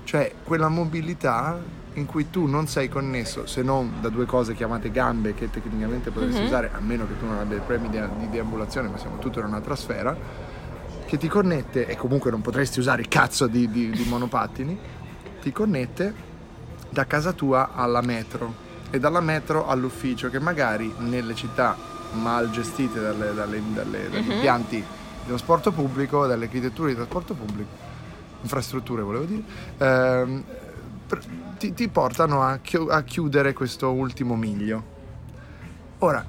cioè 0.04 0.34
quella 0.44 0.68
mobilità 0.68 1.58
in 1.96 2.06
cui 2.06 2.30
tu 2.30 2.46
non 2.46 2.68
sei 2.68 2.88
connesso 2.88 3.46
se 3.46 3.62
non 3.62 3.96
da 4.00 4.08
due 4.10 4.26
cose 4.26 4.54
chiamate 4.54 4.92
gambe 4.92 5.34
che 5.34 5.50
tecnicamente 5.50 6.10
potresti 6.12 6.40
Mhm. 6.40 6.46
usare 6.46 6.72
a 6.74 6.80
meno 6.80 7.06
che 7.06 7.20
tu 7.20 7.26
non 7.26 7.38
abbia 7.38 7.58
i 7.58 7.62
premi 7.66 7.90
di, 7.90 8.00
di 8.18 8.30
deambulazione 8.30 8.88
ma 8.88 8.98
siamo 8.98 9.18
tutto 9.20 9.40
in 9.40 9.46
un'altra 9.46 9.76
sfera 9.76 10.16
che 11.06 11.18
ti 11.18 11.28
connette 11.28 11.88
e 11.88 11.98
comunque 11.98 12.32
non 12.32 12.42
potresti 12.42 12.80
usare 12.80 13.02
il 13.02 13.10
cazzo 13.10 13.48
di, 13.48 13.70
di- 13.70 13.90
di 13.90 14.06
monopattini 14.08 14.78
ti 15.42 15.52
connette 15.52 16.14
da 16.90 17.06
casa 17.06 17.34
tua 17.34 17.72
alla 17.74 18.02
metro 18.02 18.54
e 18.90 18.98
dalla 19.00 19.20
metro 19.22 19.68
all'ufficio 19.68 20.30
che 20.30 20.40
magari 20.40 20.94
nelle 21.00 21.36
città 21.36 21.76
mal 22.14 22.50
gestite 22.52 23.02
dalle- 23.02 23.34
dalle- 23.34 23.62
dalle- 23.74 24.10
dagli 24.10 24.26
Mhm. 24.26 24.32
impianti 24.32 24.76
di 24.78 25.28
trasporto 25.28 25.72
pubblico 25.74 26.26
dalle 26.26 26.46
architetture 26.46 26.90
di 26.90 26.96
trasporto 26.96 27.34
pubblico 27.34 27.70
infrastrutture 28.44 29.02
volevo 29.02 29.26
dire 29.26 29.44
ehm, 29.78 30.44
per- 31.08 31.22
ti, 31.62 31.74
ti 31.74 31.90
portano 31.90 32.42
a, 32.42 32.58
chi- 32.58 32.88
a 32.90 33.04
chiudere 33.04 33.54
questo 33.54 33.92
ultimo 33.92 34.36
miglio 34.36 34.84
ora 36.00 36.26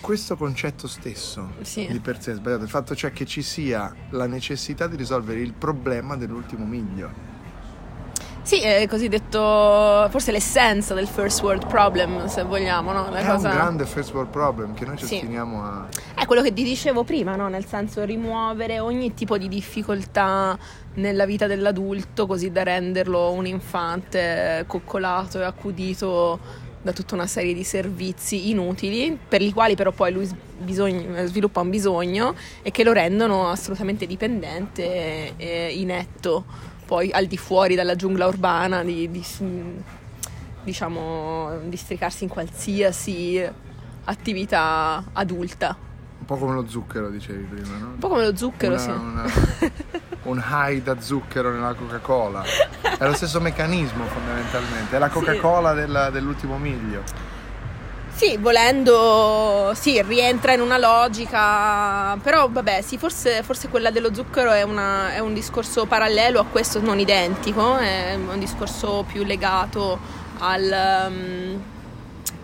questo 0.00 0.36
concetto 0.36 0.86
stesso 0.86 1.50
Sì. 1.62 1.88
di 1.90 1.98
per 1.98 2.20
sé 2.22 2.30
è 2.32 2.34
sbagliato 2.34 2.62
il 2.62 2.68
fatto 2.68 2.94
cioè 2.94 3.10
che 3.10 3.24
ci 3.26 3.42
sia 3.42 3.92
la 4.10 4.26
necessità 4.26 4.86
di 4.86 4.94
risolvere 4.94 5.40
il 5.40 5.52
problema 5.52 6.14
dell'ultimo 6.16 6.64
miglio 6.64 7.10
Sì, 8.42 8.60
è 8.62 8.86
cosiddetto 8.86 10.06
forse 10.10 10.30
l'essenza 10.30 10.94
del 10.94 11.06
first 11.08 11.42
world 11.42 11.66
problem, 11.66 12.26
se 12.28 12.44
vogliamo, 12.44 12.92
no? 12.92 13.10
La 13.10 13.18
è 13.18 13.26
cosa- 13.26 13.48
un 13.48 13.54
grande 13.54 13.84
first 13.84 14.12
world 14.14 14.30
problem 14.30 14.72
che 14.74 14.86
noi 14.86 14.96
ci 14.96 15.04
Sì. 15.06 15.14
ostiniamo 15.16 15.64
a 15.64 15.86
È 16.18 16.26
quello 16.26 16.42
che 16.42 16.52
ti 16.52 16.64
dicevo 16.64 17.04
prima, 17.04 17.36
no? 17.36 17.48
Nel 17.48 17.64
senso 17.64 18.02
rimuovere 18.02 18.80
ogni 18.80 19.14
tipo 19.14 19.38
di 19.38 19.46
difficoltà 19.46 20.58
nella 20.94 21.24
vita 21.24 21.46
dell'adulto 21.46 22.26
così 22.26 22.50
da 22.50 22.64
renderlo 22.64 23.30
un 23.30 23.46
infante 23.46 24.64
coccolato 24.66 25.38
e 25.38 25.44
accudito 25.44 26.40
da 26.82 26.92
tutta 26.92 27.14
una 27.14 27.28
serie 27.28 27.54
di 27.54 27.62
servizi 27.62 28.50
inutili 28.50 29.16
per 29.28 29.42
i 29.42 29.52
quali 29.52 29.76
però 29.76 29.92
poi 29.92 30.12
lui 30.12 30.26
s- 30.26 30.34
bisogn- 30.58 31.24
sviluppa 31.26 31.60
un 31.60 31.70
bisogno 31.70 32.34
e 32.62 32.72
che 32.72 32.82
lo 32.82 32.92
rendono 32.92 33.48
assolutamente 33.48 34.04
dipendente 34.04 35.36
e 35.36 35.72
inetto 35.76 36.44
poi 36.84 37.12
al 37.12 37.26
di 37.26 37.36
fuori 37.36 37.76
dalla 37.76 37.94
giungla 37.94 38.26
urbana 38.26 38.82
di, 38.82 39.08
di 39.08 39.24
diciamo 40.64 41.60
districarsi 41.66 42.24
in 42.24 42.30
qualsiasi 42.30 43.40
attività 44.04 45.04
adulta. 45.12 45.87
Un 46.30 46.36
po' 46.36 46.36
come 46.36 46.54
lo 46.54 46.68
zucchero 46.68 47.08
dicevi 47.08 47.42
prima 47.44 47.76
no? 47.78 47.86
Un 47.86 47.98
po' 47.98 48.08
come 48.08 48.26
lo 48.26 48.36
zucchero, 48.36 48.74
Una- 48.74 48.82
sì. 48.82 48.90
una- 48.90 49.24
un 50.24 50.44
high 50.46 50.82
da 50.82 51.00
zucchero 51.00 51.50
nella 51.50 51.72
Coca-Cola 51.72 52.42
è 52.98 53.06
lo 53.06 53.14
stesso 53.14 53.40
meccanismo 53.40 54.04
fondamentalmente 54.04 54.94
è 54.96 54.98
la 54.98 55.08
Coca-Cola 55.08 55.72
della- 55.72 56.10
dell'ultimo 56.10 56.58
miglio 56.58 57.02
Sì, 58.14 58.36
volendo, 58.36 59.70
sì, 59.74 60.02
rientra 60.02 60.52
in 60.52 60.60
una 60.60 60.76
logica, 60.76 62.16
però 62.20 62.48
vabbè, 62.48 62.82
sì, 62.82 62.98
forse, 62.98 63.44
forse 63.44 63.68
quella 63.68 63.90
dello 63.92 64.12
zucchero 64.12 64.50
è, 64.50 64.62
una- 64.62 65.12
è 65.14 65.20
un 65.20 65.32
discorso 65.34 65.86
parallelo 65.86 66.40
a 66.40 66.44
questo, 66.44 66.80
non 66.80 66.98
identico, 66.98 67.76
è 67.76 68.16
un 68.16 68.40
discorso 68.40 69.04
più 69.06 69.22
legato 69.22 69.98
al, 70.40 71.06
um, 71.08 71.62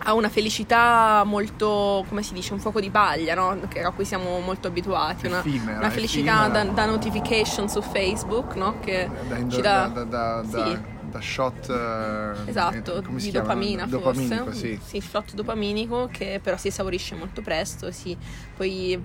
a 0.07 0.13
una 0.13 0.29
felicità 0.29 1.23
molto, 1.25 2.05
come 2.07 2.21
si 2.21 2.33
dice, 2.33 2.53
un 2.53 2.59
fuoco 2.59 2.79
di 2.79 2.91
paglia, 2.91 3.33
no? 3.33 3.59
Che- 3.67 3.81
a 3.81 3.89
cui 3.91 4.05
siamo 4.05 4.39
molto 4.39 4.67
abituati, 4.67 5.25
una, 5.25 5.39
Effimera, 5.39 5.79
una 5.79 5.89
felicità 5.89 6.47
da, 6.47 6.59
effimera. 6.59 6.73
da 6.73 6.85
notification 6.85 7.67
su 7.69 7.81
Facebook, 7.81 8.53
no? 8.55 8.79
Che 8.79 9.09
da, 9.27 9.35
indo- 9.37 9.55
ci 9.55 9.61
dà... 9.61 9.87
da- 9.87 10.03
da- 10.03 10.43
sì. 10.47 10.77
da 11.09 11.21
shot 11.21 11.69
eh, 11.69 12.49
Esatto, 12.49 12.97
eh, 12.97 13.01
di 13.15 13.31
dopamina 13.31 13.85
dopaminico 13.85 14.43
forse. 14.45 14.79
sì 14.83 14.99
shot 15.01 15.33
dopaminico 15.33 16.09
che 16.11 16.39
però 16.43 16.57
si 16.57 16.67
esaurisce 16.67 17.15
molto 17.15 17.41
presto, 17.41 17.89
si 17.91 18.15
poi 18.55 19.01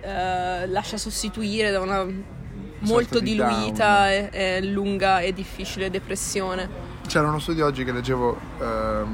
eh, 0.00 0.66
lascia 0.68 0.96
sostituire 0.98 1.70
da 1.70 1.80
una 1.80 2.06
molto 2.80 3.20
di 3.20 3.30
diluita 3.32 4.12
e, 4.12 4.28
e 4.30 4.62
lunga 4.62 5.20
e 5.20 5.32
difficile 5.32 5.88
depressione. 5.90 6.68
C'era 7.06 7.26
uno 7.28 7.38
studio 7.38 7.64
oggi 7.64 7.84
che 7.84 7.92
leggevo, 7.92 8.38
vabbè, 8.58 9.04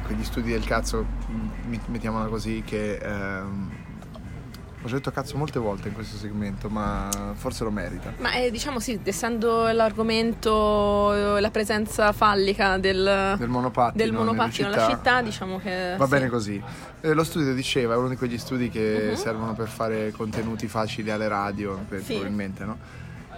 quegli 0.00 0.24
studi 0.24 0.50
del 0.52 0.64
cazzo, 0.64 1.04
m- 1.28 1.78
mettiamola 1.86 2.26
così, 2.26 2.62
che 2.64 2.96
ehm, 2.96 3.70
ho 4.82 4.88
già 4.88 4.94
detto 4.96 5.10
cazzo 5.10 5.36
molte 5.36 5.58
volte 5.58 5.88
in 5.88 5.94
questo 5.94 6.16
segmento, 6.16 6.68
ma 6.68 7.08
forse 7.34 7.64
lo 7.64 7.70
merita. 7.72 8.12
Ma 8.18 8.34
eh, 8.34 8.50
diciamo 8.52 8.78
sì, 8.78 8.98
essendo 9.02 9.66
l'argomento 9.72 11.36
eh, 11.36 11.40
la 11.40 11.50
presenza 11.50 12.12
fallica 12.12 12.78
del, 12.78 13.34
Del 13.38 13.48
monopattino, 13.48 14.04
del 14.04 14.12
monopattino 14.12 14.68
nelle 14.68 14.80
alla 14.80 14.90
città. 14.90 14.96
città, 15.10 15.22
diciamo 15.22 15.58
che 15.58 15.94
Va 15.96 16.04
sì. 16.04 16.10
bene 16.10 16.28
così. 16.28 16.62
Eh, 17.00 17.12
lo 17.14 17.24
studio 17.24 17.52
diceva, 17.54 17.94
è 17.94 17.96
uno 17.96 18.08
di 18.08 18.16
quegli 18.16 18.38
studi 18.38 18.68
che 18.68 19.08
Mhm. 19.10 19.14
servono 19.16 19.54
per 19.54 19.68
fare 19.68 20.12
contenuti 20.12 20.68
facili 20.68 21.10
alle 21.10 21.26
radio, 21.28 21.80
Sì. 21.88 22.12
probabilmente, 22.12 22.64
no? 22.64 22.78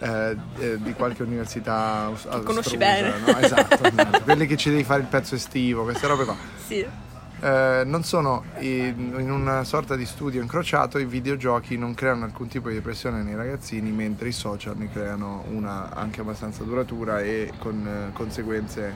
Eh, 0.01 0.37
eh, 0.59 0.79
di 0.81 0.93
qualche 0.93 1.25
università 1.25 2.09
Che 2.15 2.43
conosci 2.45 2.77
astrusa, 2.77 2.77
bene. 2.77 3.15
no? 3.19 3.39
Esatto, 3.39 3.83
esatto. 3.83 4.21
quelli 4.23 4.47
che 4.47 4.57
ci 4.57 4.71
devi 4.71 4.85
fare 4.85 5.01
il 5.01 5.09
pezzo 5.09 5.35
estivo, 5.35 5.83
queste 5.83 6.07
robe 6.07 6.25
qua. 6.25 6.37
Sì. 6.67 6.87
Eh, 7.41 7.83
non 7.85 8.03
sono 8.03 8.45
in, 8.59 9.15
in 9.19 9.31
una 9.31 9.63
sorta 9.65 9.95
di 9.97 10.05
studio 10.07 10.41
incrociato, 10.43 10.99
i 10.99 11.05
videogiochi 11.05 11.77
non 11.77 11.95
creano 11.95 12.25
alcun 12.25 12.49
tipo 12.49 12.69
di 12.69 12.75
depressione 12.75 13.23
nei 13.23 13.35
ragazzini, 13.37 13.91
mentre 13.91 14.29
i 14.29 14.33
social 14.33 14.77
ne 14.77 14.89
creano 14.91 15.45
una 15.51 15.91
anche 15.95 16.21
abbastanza 16.21 16.65
duratura 16.65 17.21
e 17.21 17.53
con 17.59 17.87
eh, 17.87 18.13
conseguenze 18.13 18.95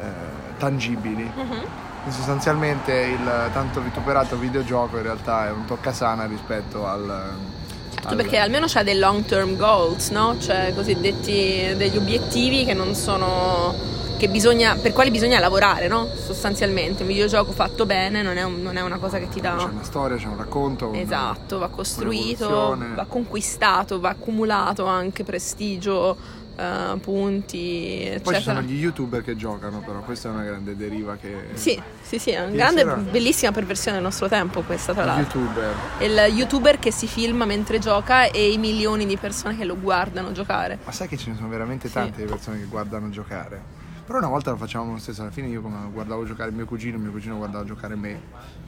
eh, 0.00 0.58
tangibili. 0.58 1.28
Quindi 1.34 2.10
sostanzialmente 2.10 2.92
il 2.92 3.50
tanto 3.52 3.80
vituperato 3.80 4.36
videogioco 4.36 4.96
in 4.96 5.04
realtà 5.04 5.46
è 5.46 5.50
un 5.50 5.64
toccasana 5.64 6.26
rispetto 6.26 6.86
al... 6.86 7.60
Certo, 8.02 8.08
al- 8.08 8.16
perché 8.16 8.38
almeno 8.38 8.66
c'ha 8.68 8.82
dei 8.82 8.98
long 8.98 9.24
term 9.24 9.56
goals, 9.56 10.08
no? 10.10 10.36
Cioè 10.40 10.72
cosiddetti 10.74 11.74
degli 11.76 11.96
obiettivi 11.96 12.64
che 12.64 12.74
non 12.74 12.94
sono 12.94 13.90
che 14.16 14.28
bisogna, 14.28 14.76
per 14.80 14.92
quali 14.92 15.10
bisogna 15.10 15.40
lavorare, 15.40 15.88
no? 15.88 16.08
Sostanzialmente, 16.14 17.02
un 17.02 17.08
videogioco 17.08 17.50
fatto 17.50 17.86
bene 17.86 18.22
non 18.22 18.36
è, 18.36 18.42
un- 18.44 18.62
non 18.62 18.76
è 18.76 18.80
una 18.80 18.98
cosa 18.98 19.18
che 19.18 19.28
ti 19.28 19.40
C'è 19.40 19.48
dà 19.48 19.54
una 19.64 19.82
storia, 19.82 20.16
c'è 20.16 20.26
un 20.26 20.36
racconto. 20.36 20.92
Esatto, 20.92 21.58
va 21.58 21.66
costruito, 21.68 22.76
va 22.94 23.04
conquistato, 23.08 23.98
va 23.98 24.10
accumulato 24.10 24.84
anche 24.84 25.24
prestigio, 25.24 26.16
eh, 26.56 26.98
punti, 27.00 27.58
Poi 28.02 28.08
ci 28.08 28.14
eccetera. 28.14 28.40
sono 28.40 28.60
gli 28.62 28.74
youtuber 28.78 29.22
che 29.22 29.36
giocano, 29.36 29.80
però 29.80 30.00
questa 30.00 30.28
è 30.28 30.32
una 30.32 30.44
grande 30.44 30.76
deriva 30.76 31.16
che... 31.16 31.48
Sì, 31.54 31.80
sì, 32.02 32.18
sì, 32.18 32.30
è 32.30 32.40
una 32.40 32.50
grande, 32.50 32.80
sera- 32.80 32.94
bellissima 32.96 33.52
perversione 33.52 33.96
del 33.96 34.04
nostro 34.04 34.28
tempo 34.28 34.62
questa 34.62 34.92
tra 34.92 35.04
l'altro. 35.04 35.40
youtuber. 35.40 35.74
Il 36.00 36.34
youtuber 36.36 36.78
che 36.78 36.90
si 36.92 37.06
filma 37.06 37.44
mentre 37.44 37.78
gioca 37.78 38.24
e 38.24 38.50
i 38.52 38.58
milioni 38.58 39.06
di 39.06 39.16
persone 39.16 39.56
che 39.56 39.64
lo 39.64 39.78
guardano 39.78 40.32
giocare. 40.32 40.78
Ma 40.84 40.92
sai 40.92 41.08
che 41.08 41.16
ce 41.16 41.30
ne 41.30 41.36
sono 41.36 41.48
veramente 41.48 41.88
Sì. 41.88 41.94
tante 41.94 42.22
di 42.24 42.30
persone 42.30 42.58
che 42.58 42.64
guardano 42.66 43.08
giocare? 43.10 43.80
Però 44.04 44.18
una 44.18 44.28
volta 44.28 44.50
lo 44.50 44.56
facevamo 44.56 44.92
lo 44.92 44.98
stesso, 44.98 45.22
alla 45.22 45.30
fine 45.30 45.46
io 45.46 45.62
come 45.62 45.76
guardavo 45.92 46.24
giocare 46.24 46.50
mio 46.50 46.64
cugino, 46.66 46.98
mio 46.98 47.12
cugino 47.12 47.36
guardava 47.36 47.64
giocare 47.64 47.94
me 47.94 48.20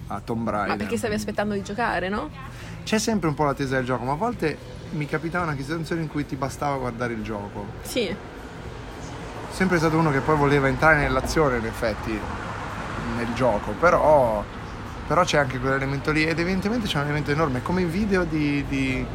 a 0.06 0.20
Tomb 0.20 0.48
Raider. 0.48 0.68
Ma 0.70 0.76
perché 0.76 0.96
stavi 0.96 1.14
aspettando 1.14 1.54
di 1.54 1.62
giocare, 1.62 2.08
no? 2.08 2.30
C'è 2.84 2.98
sempre 2.98 3.28
un 3.28 3.34
po' 3.34 3.44
l'attesa 3.44 3.74
del 3.76 3.84
gioco, 3.84 4.04
ma 4.04 4.12
a 4.12 4.16
volte 4.16 4.56
mi 4.94 5.06
capitava 5.06 5.44
una 5.44 5.56
situazione 5.56 6.02
in 6.02 6.08
cui 6.08 6.24
ti 6.26 6.36
bastava 6.36 6.76
guardare 6.76 7.12
il 7.12 7.22
gioco. 7.22 7.66
Sì. 7.82 8.14
Sempre 9.50 9.78
stato 9.78 9.96
uno 9.98 10.10
che 10.10 10.20
poi 10.20 10.36
voleva 10.36 10.66
entrare 10.68 10.98
nell'azione, 10.98 11.58
in 11.58 11.66
effetti, 11.66 12.18
nel 13.16 13.32
gioco, 13.34 13.72
però, 13.78 14.42
però 15.06 15.22
c'è 15.24 15.38
anche 15.38 15.58
quell'elemento 15.60 16.10
lì 16.10 16.24
ed 16.24 16.38
evidentemente 16.38 16.86
c'è 16.86 16.96
un 16.98 17.04
elemento 17.04 17.30
enorme, 17.30 17.62
come 17.62 17.82
i 17.82 17.86
video 17.86 18.24
di... 18.24 18.64
di- 18.68 19.06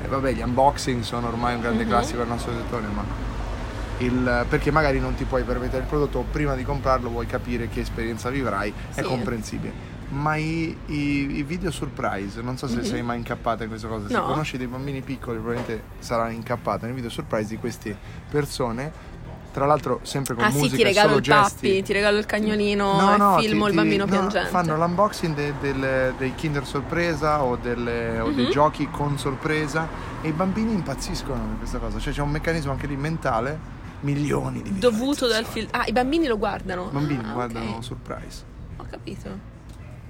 eh, 0.00 0.06
vabbè, 0.06 0.32
gli 0.32 0.42
unboxing 0.42 1.02
sono 1.02 1.26
ormai 1.28 1.54
un 1.54 1.60
grande 1.60 1.84
classico 1.86 2.18
del 2.18 2.28
nostro 2.28 2.52
settore, 2.52 2.86
ma 2.94 3.02
il- 3.98 4.44
perché 4.48 4.70
magari 4.70 5.00
non 5.00 5.14
ti 5.14 5.24
puoi 5.24 5.42
permettere 5.42 5.82
il 5.82 5.88
prodotto 5.88 6.24
prima 6.30 6.54
di 6.54 6.62
comprarlo 6.64 7.08
vuoi 7.08 7.26
capire 7.26 7.68
che 7.68 7.80
esperienza 7.80 8.30
vivrai, 8.30 8.72
è 8.94 9.00
Sì. 9.00 9.02
comprensibile. 9.02 9.87
Ma 10.10 10.36
i, 10.36 10.74
i- 10.86 11.36
i 11.36 11.42
video 11.42 11.70
surprise, 11.70 12.40
non 12.40 12.56
so 12.56 12.66
se 12.66 12.82
sei 12.82 13.02
mai 13.02 13.18
incappata 13.18 13.62
in 13.64 13.68
questa 13.68 13.88
cosa, 13.88 14.06
se. 14.08 14.14
No. 14.14 14.24
conosci 14.24 14.56
dei 14.56 14.66
bambini 14.66 15.02
piccoli 15.02 15.36
probabilmente 15.38 15.82
saranno 15.98 16.30
incappata 16.32 16.86
nei 16.86 16.94
video 16.94 17.10
surprise 17.10 17.48
di 17.50 17.58
queste 17.58 17.94
persone, 18.30 18.90
tra 19.52 19.66
l'altro 19.66 20.00
sempre 20.04 20.34
con 20.34 20.44
Ah 20.44 20.48
musica 20.50 20.68
sì, 20.70 20.76
ti 20.76 20.82
regalo 20.84 21.16
il 21.16 21.20
gesti. 21.22 21.66
pappi, 21.68 21.82
ti 21.82 21.92
regalo 21.92 22.16
il 22.16 22.24
cagnolino 22.24 22.98
No, 22.98 23.16
no, 23.18 23.38
filmo 23.38 23.64
ti- 23.64 23.70
il 23.70 23.76
bambino 23.76 24.04
ti- 24.04 24.10
no, 24.12 24.16
piangente. 24.16 24.48
Fanno 24.48 24.76
l'unboxing 24.78 25.34
de- 25.34 25.54
del- 25.60 26.14
dei 26.16 26.34
Kinder 26.34 26.64
sorpresa 26.64 27.42
o, 27.42 27.56
delle- 27.56 28.18
o 28.20 28.30
dei 28.30 28.44
Mhm. 28.46 28.50
giochi 28.50 28.88
con 28.90 29.18
sorpresa 29.18 29.86
e 30.22 30.28
i 30.28 30.32
bambini 30.32 30.72
impazziscono 30.72 31.38
per 31.48 31.58
questa 31.58 31.78
cosa. 31.78 31.98
Cioè 31.98 32.14
c'è 32.14 32.22
un 32.22 32.30
meccanismo 32.30 32.70
anche 32.72 32.86
lì 32.86 32.96
mentale, 32.96 33.58
milioni 34.00 34.62
di 34.62 34.78
Dovuto 34.78 35.26
dal 35.26 35.44
visualizzazioni. 35.44 35.66
film. 35.66 35.68
Ah, 35.82 35.84
i 35.86 35.92
bambini 35.92 36.26
lo 36.26 36.38
guardano. 36.38 36.86
I 36.88 36.92
bambini 36.92 37.24
Ah, 37.26 37.32
guardano 37.32 37.70
ok. 37.72 37.84
surprise. 37.84 38.42
Ho 38.78 38.86
capito. 38.88 39.47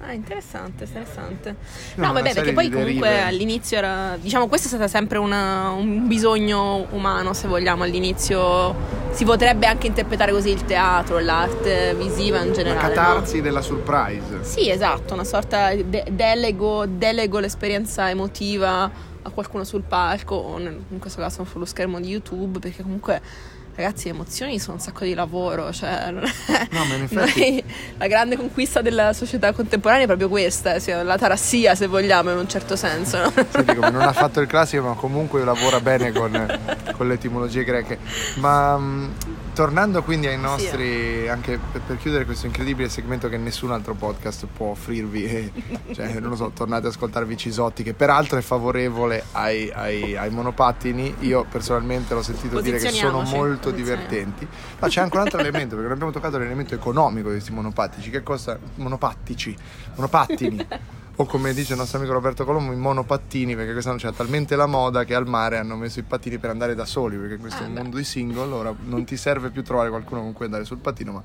Ah, 0.01 0.13
interessante, 0.13 0.85
interessante. 0.85 1.55
No, 1.95 2.07
No, 2.07 2.13
vabbè, 2.13 2.33
perché 2.33 2.53
poi 2.53 2.69
comunque 2.69 3.07
derive. 3.09 3.21
all'inizio 3.21 3.77
era. 3.77 4.15
Diciamo, 4.19 4.47
questo 4.47 4.67
è 4.67 4.69
stato 4.71 4.87
sempre 4.87 5.17
una- 5.17 5.69
un 5.71 6.07
bisogno 6.07 6.87
umano, 6.91 7.33
se 7.33 7.47
vogliamo. 7.49 7.83
All'inizio 7.83 8.73
si 9.11 9.25
potrebbe 9.25 9.65
anche 9.67 9.87
interpretare 9.87 10.31
così 10.31 10.49
il 10.51 10.63
teatro, 10.63 11.19
l'arte 11.19 11.93
visiva 11.95 12.39
in 12.39 12.47
La 12.47 12.53
generale. 12.53 12.87
no? 12.87 12.93
catarsi 12.93 13.41
della 13.41 13.61
surprise. 13.61 14.43
Sì, 14.43 14.69
esatto, 14.69 15.13
una 15.15 15.25
sorta 15.25 15.73
di 15.73 15.85
delego, 16.11 16.85
delego 16.85 17.39
l'esperienza 17.39 18.09
emotiva 18.09 18.89
a 19.21 19.29
qualcuno 19.31 19.65
sul 19.65 19.81
palco, 19.81 20.35
o 20.35 20.59
in 20.59 20.97
questo 20.99 21.19
caso 21.21 21.43
sullo 21.43 21.65
schermo 21.65 21.99
di 21.99 22.07
YouTube, 22.07 22.59
perché 22.59 22.81
comunque. 22.83 23.57
Ragazzi, 23.79 24.09
le 24.09 24.13
emozioni 24.13 24.59
sono 24.59 24.73
un 24.73 24.81
sacco 24.81 25.05
di 25.05 25.13
lavoro, 25.13 25.71
cioè 25.71 26.11
non 26.11 26.25
è- 26.25 26.67
No, 26.71 26.83
ma 26.83 26.95
in 26.95 27.03
effetti- 27.09 27.39
noi- 27.39 27.63
la 27.97 28.07
grande 28.07 28.35
conquista 28.35 28.81
della 28.81 29.13
società 29.13 29.53
contemporanea 29.53 30.03
è 30.03 30.07
proprio 30.07 30.27
questa, 30.27 30.73
eh, 30.75 31.03
la 31.03 31.17
tarassia 31.17 31.75
se 31.75 31.87
vogliamo 31.87 32.29
in 32.31 32.37
un 32.39 32.49
certo 32.49 32.75
senso. 32.75 33.19
no? 33.19 33.31
Sì, 33.31 33.63
dico, 33.63 33.89
non 33.89 34.01
ha 34.01 34.11
fatto 34.11 34.41
il 34.41 34.47
classico, 34.47 34.83
ma 34.83 34.95
comunque 34.95 35.45
lavora 35.45 35.79
bene 35.79 36.11
con, 36.11 36.59
con 36.91 37.07
le 37.07 37.13
etimologie 37.13 37.63
greche. 37.63 37.99
Ma 38.35 38.75
mh, 38.77 39.13
tornando 39.59 40.03
quindi 40.03 40.25
ai 40.25 40.37
nostri, 40.37 41.27
anche 41.27 41.59
per, 41.59 41.81
per 41.81 41.97
chiudere 41.97 42.23
questo 42.23 42.45
incredibile 42.45 42.87
segmento 42.87 43.27
che 43.27 43.35
nessun 43.35 43.73
altro 43.73 43.93
podcast 43.93 44.47
può 44.47 44.67
offrirvi, 44.67 45.25
eh, 45.25 45.51
cioè, 45.91 46.17
non 46.21 46.29
lo 46.29 46.37
so, 46.37 46.51
tornate 46.51 46.87
ad 46.87 46.93
ascoltarvi 46.93 47.35
Cisotti, 47.35 47.83
che 47.83 47.93
peraltro 47.93 48.37
è 48.37 48.41
favorevole 48.41 49.21
ai, 49.33 49.69
ai- 49.69 50.15
ai 50.15 50.29
monopattini. 50.29 51.13
Io 51.19 51.43
personalmente 51.43 52.13
l'ho 52.13 52.21
sentito 52.21 52.61
dire 52.61 52.77
che 52.77 52.89
sono 52.91 53.21
molto 53.23 53.71
divertenti. 53.71 54.47
Ma 54.79 54.87
c'è 54.87 55.01
anche 55.01 55.17
un 55.17 55.23
altro 55.23 55.39
elemento, 55.43 55.75
perché 55.75 55.89
non 55.89 55.91
abbiamo 55.91 56.13
toccato 56.13 56.37
l'elemento 56.37 56.73
economico 56.73 57.27
di 57.27 57.33
questi 57.33 57.51
monopattici, 57.51 58.09
che 58.09 58.23
costa 58.23 58.57
monopattici, 58.75 59.53
monopattini. 59.95 60.67
O 61.21 61.25
come 61.25 61.53
dice 61.53 61.73
il 61.73 61.79
nostro 61.79 61.97
amico 61.97 62.13
Roberto 62.13 62.45
Colombo, 62.45 62.71
i 62.71 62.77
monopattini, 62.77 63.53
perché 63.53 63.73
quest'anno 63.73 63.97
c'è 63.97 64.09
talmente 64.13 64.55
la 64.55 64.67
moda 64.67 65.03
che 65.03 65.13
al 65.15 65.27
mare 65.27 65.57
hanno 65.57 65.75
messo 65.75 65.99
i 65.99 66.03
pattini 66.03 66.37
per 66.37 66.49
andare 66.49 66.75
da 66.75 66.85
soli, 66.85 67.17
perché 67.17 67.35
questo 67.35 67.63
è 67.63 67.65
un 67.65 67.71
Ah, 67.71 67.73
beh. 67.73 67.81
mondo 67.81 67.97
di 67.97 68.05
single, 68.05 68.53
ora 68.53 68.73
non 68.85 69.03
ti 69.03 69.17
serve 69.17 69.49
più 69.49 69.61
trovare 69.61 69.89
qualcuno 69.89 70.21
con 70.21 70.31
cui 70.31 70.45
andare 70.45 70.63
sul 70.63 70.77
pattino, 70.77 71.11
ma 71.11 71.23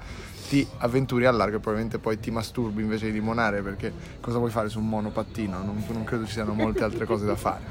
ti 0.49 0.67
avventuri 0.79 1.27
al 1.27 1.37
largo 1.37 1.59
e 1.59 1.61
probabilmente 1.61 1.99
poi 1.99 2.19
ti 2.19 2.33
masturbi 2.33 2.83
invece 2.83 3.07
di 3.07 3.13
limonare, 3.13 3.63
perché 3.63 3.93
cosa 4.21 4.39
vuoi 4.39 4.51
fare 4.51 4.69
su 4.69 4.81
un 4.81 4.89
monopattino? 4.89 5.59
Non, 5.63 5.85
non 5.87 6.03
credo 6.03 6.27
ci 6.27 6.33
siano 6.33 6.55
molte 6.55 6.83
altre 6.83 7.05
cose 7.07 7.25
da 7.25 7.37
fare. 7.37 7.63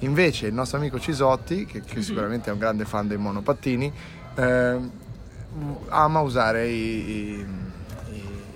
Invece 0.00 0.48
il 0.48 0.54
nostro 0.54 0.78
amico 0.78 0.98
Cisotti, 0.98 1.64
che, 1.64 1.82
che 1.82 2.02
sicuramente 2.02 2.50
è 2.50 2.52
un 2.52 2.58
grande 2.58 2.84
fan 2.86 3.06
dei 3.06 3.18
monopattini, 3.18 3.92
ehm, 4.34 4.90
ama 5.90 6.18
usare 6.20 6.66
i- 6.66 7.38
i- 7.38 7.46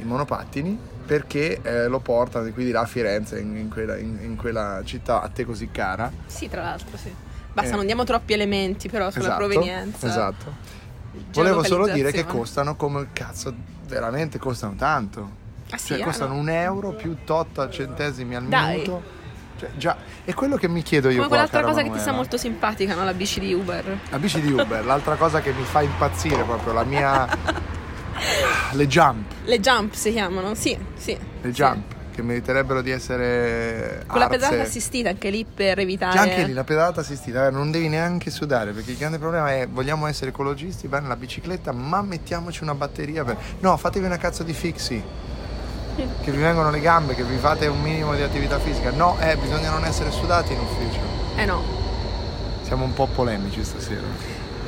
i 0.01 0.05
monopattini 0.05 0.91
perché 1.05 1.61
eh, 1.63 1.87
lo 1.87 2.01
portano 2.01 2.45
di 2.45 2.53
qui 2.53 2.65
di 2.65 2.71
là 2.71 2.81
a 2.81 2.87
Firenze, 2.87 3.39
in, 3.39 3.57
in 3.57 3.69
quella, 3.71 3.97
in- 3.97 4.19
in 4.23 4.37
quella 4.37 4.81
città 4.85 5.21
a 5.23 5.29
te 5.29 5.45
così 5.45 5.71
cara. 5.71 6.11
sì, 6.27 6.49
tra 6.49 6.63
l'altro, 6.63 6.97
sì. 6.97 7.13
Basta, 7.53 7.73
Eh. 7.73 7.77
non 7.77 7.87
diamo 7.87 8.05
troppi 8.05 8.33
elementi 8.33 8.89
però 8.89 9.11
sulla 9.11 9.25
Esatto, 9.25 9.39
provenienza. 9.47 10.07
Esatto. 10.07 10.53
Volevo 11.33 11.63
solo 11.63 11.87
dire 11.89 12.11
che 12.11 12.25
costano 12.25 12.75
come 12.75 13.01
il 13.01 13.09
cazzo, 13.13 13.55
veramente 13.87 14.39
costano 14.39 14.75
tanto. 14.77 15.43
Ah, 15.71 15.77
sì, 15.77 15.89
Cioè, 15.95 16.01
eh, 16.01 16.05
costano 16.05 16.35
no. 16.35 16.41
un 16.41 16.49
euro 16.49 16.91
più 16.93 17.17
tot 17.25 17.69
centesimi 17.69 18.35
al 18.35 18.45
Dai. 18.45 18.73
minuto. 18.79 19.03
Cioè, 19.57 19.71
già, 19.77 19.97
è 20.25 20.35
quello 20.35 20.57
che 20.57 20.67
mi 20.69 20.83
chiedo 20.83 21.09
io 21.09 21.23
Come 21.23 21.29
qua, 21.29 21.37
quell'altra 21.49 21.63
cosa 21.63 21.77
che 21.83 21.85
ti 21.85 22.01
sta 22.01 22.11
Manuela. 22.11 22.17
molto 22.17 22.37
simpatica, 22.37 22.95
no? 22.97 23.05
La 23.05 23.15
bici 23.15 23.39
di 23.39 23.53
Uber. 23.55 23.99
La 24.11 24.19
bici 24.19 24.41
di 24.41 24.51
Uber, 24.51 24.85
l'altra 24.85 25.15
cosa 25.15 25.41
che 25.41 25.53
mi 25.53 25.63
fa 25.63 25.81
impazzire 25.83 26.43
proprio, 26.43 26.73
la 26.73 26.85
mia... 26.85 27.29
Le 28.73 28.87
jump, 28.87 29.25
Le 29.45 29.61
jump 29.61 29.93
si 29.95 30.13
chiamano, 30.13 30.55
sì, 30.55 30.77
sì. 30.97 31.13
le 31.13 31.49
sì. 31.49 31.51
jump, 31.51 31.83
che 32.15 32.23
meriterebbero 32.23 32.81
di 32.81 32.91
essere 32.91 34.05
Con 34.07 34.19
la 34.19 34.29
pedalata 34.29 34.63
assistita 34.63 35.09
anche 35.09 35.31
lì 35.31 35.45
per 35.45 35.79
evitare. 35.79 36.19
Anche 36.19 36.45
lì 36.45 36.53
la 36.53 36.65
pedalata 36.65 37.01
assistita, 37.01 37.47
eh, 37.47 37.51
non 37.51 37.71
devi 37.71 37.89
neanche 37.89 38.31
sudare 38.31 38.73
perché 38.73 38.93
il 38.93 38.97
grande 38.97 39.19
problema 39.19 39.53
è 39.53 39.67
vogliamo 39.69 40.07
essere 40.07 40.31
ecologisti, 40.31 40.89
bene 40.89 41.09
la 41.09 41.17
bicicletta, 41.17 41.73
ma 41.73 42.03
mettiamoci 42.03 42.63
una 42.63 42.75
batteria 42.75 43.25
per... 43.25 43.37
No, 43.61 43.77
fatevi 43.77 44.07
una 44.07 44.19
cazzo 44.19 44.43
di 44.43 44.53
fixi. 44.53 45.03
Che 45.97 46.31
vi 46.31 46.39
vengono 46.39 46.71
le 46.71 46.81
gambe, 46.81 47.15
che 47.15 47.23
vi 47.23 47.37
fate 47.37 47.67
un 47.67 47.81
minimo 47.81 48.17
di 48.17 48.23
attività 48.23 48.59
fisica. 48.59 48.91
No, 48.91 49.17
eh, 49.21 49.37
bisogna 49.37 49.71
non 49.71 49.85
essere 49.85 50.11
sudati 50.11 50.53
in 50.53 50.59
ufficio. 50.59 51.01
Eh 51.37 51.45
no. 51.45 51.63
Siamo 52.63 52.85
un 52.85 52.93
po' 52.95 53.07
polemici 53.07 53.63
stasera. 53.63 54.03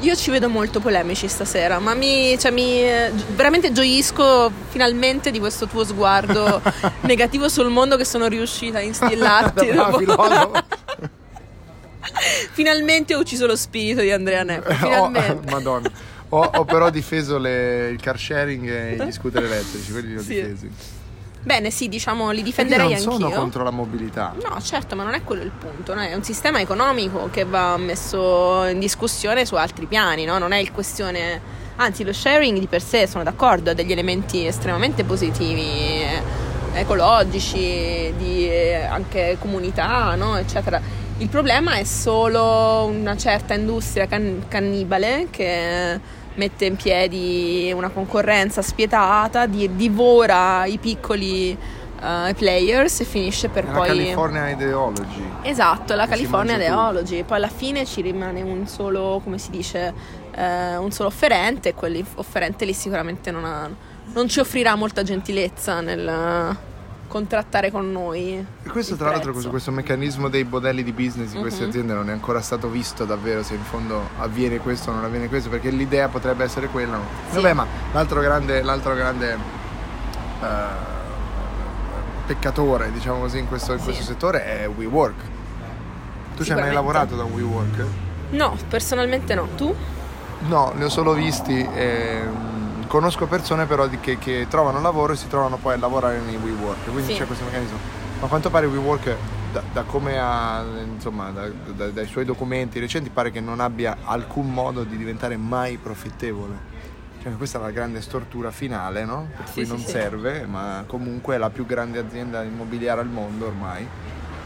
Io 0.00 0.14
ci 0.14 0.30
vedo 0.30 0.48
molto 0.48 0.78
polemici 0.80 1.26
stasera, 1.26 1.78
ma 1.78 1.94
mi, 1.94 2.38
cioè, 2.38 2.50
mi 2.50 2.82
eh, 2.82 3.10
veramente 3.34 3.72
gioisco 3.72 4.50
finalmente 4.68 5.30
di 5.30 5.38
questo 5.38 5.66
tuo 5.66 5.84
sguardo 5.84 6.60
negativo 7.02 7.48
sul 7.48 7.70
mondo 7.70 7.96
che 7.96 8.04
sono 8.04 8.26
riuscita 8.26 8.78
a 8.78 8.82
instillarti. 8.82 9.68
Finalmente 12.52 13.14
ho 13.14 13.20
ucciso 13.20 13.46
lo 13.46 13.56
spirito 13.56 14.00
di 14.00 14.10
Andrea 14.12 14.42
Neppi. 14.42 14.84
Oh. 14.84 15.10
Madonna. 15.50 15.90
Ho, 16.30 16.40
ho 16.40 16.64
però 16.64 16.90
difeso 16.90 17.38
le- 17.38 17.88
il 17.90 18.00
car 18.00 18.18
sharing 18.18 18.68
e 18.68 18.96
gli 19.04 19.12
scooter 19.12 19.44
elettrici, 19.44 19.92
quelli 19.92 20.08
li 20.08 20.16
ho 20.18 20.22
Sì. 20.22 20.34
difesi. 20.34 20.70
Bene, 21.46 21.70
sì, 21.70 21.88
diciamo, 21.88 22.32
li 22.32 22.38
Io 22.38 22.42
difenderei 22.42 22.88
non 22.88 22.98
sono 22.98 23.26
anch'io. 23.26 23.38
contro 23.38 23.62
la 23.62 23.70
mobilità. 23.70 24.34
No, 24.42 24.60
certo, 24.60 24.96
ma 24.96 25.04
non 25.04 25.14
è 25.14 25.22
quello 25.22 25.42
il 25.42 25.52
punto, 25.52 25.94
no? 25.94 26.00
è 26.00 26.12
un 26.12 26.24
sistema 26.24 26.60
economico 26.60 27.28
che 27.30 27.44
va 27.44 27.76
messo 27.76 28.64
in 28.64 28.80
discussione 28.80 29.46
su 29.46 29.54
altri 29.54 29.86
piani, 29.86 30.24
no? 30.24 30.38
non 30.38 30.50
è 30.50 30.58
il 30.58 30.72
questione, 30.72 31.40
anzi 31.76 32.02
lo 32.02 32.12
sharing 32.12 32.58
di 32.58 32.66
per 32.66 32.82
sé 32.82 33.06
sono 33.06 33.22
d'accordo, 33.22 33.70
ha 33.70 33.74
degli 33.74 33.92
elementi 33.92 34.44
estremamente 34.44 35.04
positivi, 35.04 35.62
eh, 36.02 36.20
ecologici, 36.74 38.12
di 38.18 38.48
eh, 38.48 38.82
anche 38.82 39.36
comunità, 39.38 40.16
no? 40.16 40.36
eccetera. 40.38 40.80
Il 41.18 41.28
problema 41.28 41.74
è 41.76 41.84
solo 41.84 42.86
una 42.92 43.16
certa 43.16 43.54
industria 43.54 44.06
can- 44.08 44.46
cannibale 44.48 45.28
che 45.30 46.00
mette 46.36 46.64
in 46.64 46.76
piedi 46.76 47.72
una 47.74 47.88
concorrenza 47.88 48.62
spietata, 48.62 49.46
di- 49.46 49.74
divora 49.74 50.64
i 50.64 50.78
piccoli 50.78 51.50
eh, 51.50 52.34
players 52.34 53.00
e 53.00 53.04
finisce 53.04 53.48
per 53.48 53.64
È 53.64 53.70
poi... 53.72 53.88
La 53.88 53.94
California 53.94 54.48
Ideology. 54.50 55.30
Esatto, 55.42 55.94
la 55.94 56.06
California. 56.06 56.56
Ideology. 56.56 57.22
Poi 57.24 57.36
alla 57.36 57.48
fine 57.48 57.84
ci 57.84 58.00
rimane 58.00 58.42
un 58.42 58.66
solo, 58.66 59.20
come 59.22 59.38
si 59.38 59.50
dice, 59.50 59.92
eh, 60.34 60.76
un 60.76 60.90
solo 60.90 61.08
offerente 61.08 61.70
e 61.70 61.74
quell'offerente 61.74 62.64
lì 62.64 62.72
sicuramente 62.72 63.30
non, 63.30 63.44
ha- 63.44 63.70
non 64.12 64.28
ci 64.28 64.40
offrirà 64.40 64.74
molta 64.74 65.02
gentilezza 65.02 65.80
nel 65.80 66.54
contrattare 67.06 67.70
con 67.70 67.90
noi. 67.92 68.32
E 68.62 68.68
questo 68.68 68.96
tra 68.96 69.06
l'altro 69.10 69.32
prezzo. 69.32 69.48
questo, 69.48 69.50
questo 69.50 69.70
meccanismo 69.72 70.28
dei 70.28 70.44
modelli 70.44 70.82
di 70.82 70.92
business 70.92 71.32
di 71.32 71.38
queste 71.40 71.62
Mhm. 71.62 71.68
aziende 71.68 71.92
non 71.94 72.08
è 72.08 72.12
ancora 72.12 72.40
stato 72.40 72.68
visto 72.68 73.04
davvero 73.04 73.42
se 73.42 73.54
in 73.54 73.62
fondo 73.62 74.08
avviene 74.18 74.58
questo 74.58 74.90
o 74.90 74.94
non 74.94 75.04
avviene 75.04 75.28
questo 75.28 75.48
perché 75.48 75.70
l'idea 75.70 76.08
potrebbe 76.08 76.44
essere 76.44 76.68
quella. 76.68 76.98
Sì. 77.30 77.36
Vabbè 77.36 77.52
ma 77.52 77.66
l'altro 77.92 78.20
grande, 78.20 78.62
l'altro 78.62 78.94
grande 78.94 79.32
eh, 80.42 80.46
peccatore 82.26 82.90
diciamo 82.92 83.20
così 83.20 83.38
in 83.38 83.48
questo, 83.48 83.72
in 83.72 83.78
Sì. 83.78 83.84
questo 83.84 84.02
settore 84.04 84.44
è 84.44 84.68
WeWork. 84.68 85.14
Tu 86.36 86.44
ci 86.44 86.52
hai 86.52 86.60
mai 86.60 86.72
lavorato 86.72 87.16
da 87.16 87.22
WeWork? 87.24 87.84
No, 88.30 88.56
personalmente 88.68 89.34
no. 89.34 89.48
Tu? 89.56 89.74
No, 90.48 90.72
ne 90.74 90.84
ho 90.84 90.88
solo 90.88 91.12
visti. 91.14 91.66
ehm, 91.74 92.55
conosco 92.96 93.26
persone 93.26 93.66
però 93.66 93.86
di- 93.86 94.00
che, 94.00 94.16
che 94.16 94.46
trovano 94.48 94.80
lavoro 94.80 95.12
e 95.12 95.16
si 95.16 95.28
trovano 95.28 95.58
poi 95.58 95.74
a 95.74 95.76
lavorare 95.76 96.18
nei 96.18 96.36
WeWork, 96.36 96.90
quindi 96.90 97.12
Sì. 97.12 97.18
c'è 97.18 97.26
questo 97.26 97.44
meccanismo. 97.44 97.76
Ma 98.20 98.24
a 98.24 98.28
quanto 98.28 98.48
pare 98.48 98.64
WeWork, 98.64 99.14
da, 99.52 99.62
da 99.70 99.82
come 99.82 100.18
ha, 100.18 100.64
insomma, 100.94 101.28
da- 101.30 101.48
da- 101.74 101.90
dai 101.90 102.06
suoi 102.06 102.24
documenti 102.24 102.78
recenti, 102.80 103.10
pare 103.10 103.30
che 103.30 103.40
non 103.40 103.60
abbia 103.60 103.98
alcun 104.02 104.50
modo 104.50 104.84
di 104.84 104.96
diventare 104.96 105.36
mai 105.36 105.76
profittevole. 105.76 106.74
Cioè, 107.22 107.36
questa 107.36 107.58
è 107.58 107.60
la 107.60 107.70
grande 107.70 108.00
stortura 108.00 108.50
finale, 108.50 109.04
no? 109.04 109.28
Per 109.36 109.44
cui 109.52 109.64
sì, 109.64 109.70
non 109.70 109.78
sì. 109.80 109.90
serve, 109.90 110.46
ma 110.46 110.84
comunque 110.86 111.34
è 111.34 111.38
la 111.38 111.50
più 111.50 111.66
grande 111.66 111.98
azienda 111.98 112.42
immobiliare 112.44 113.02
al 113.02 113.08
mondo 113.08 113.44
ormai, 113.46 113.86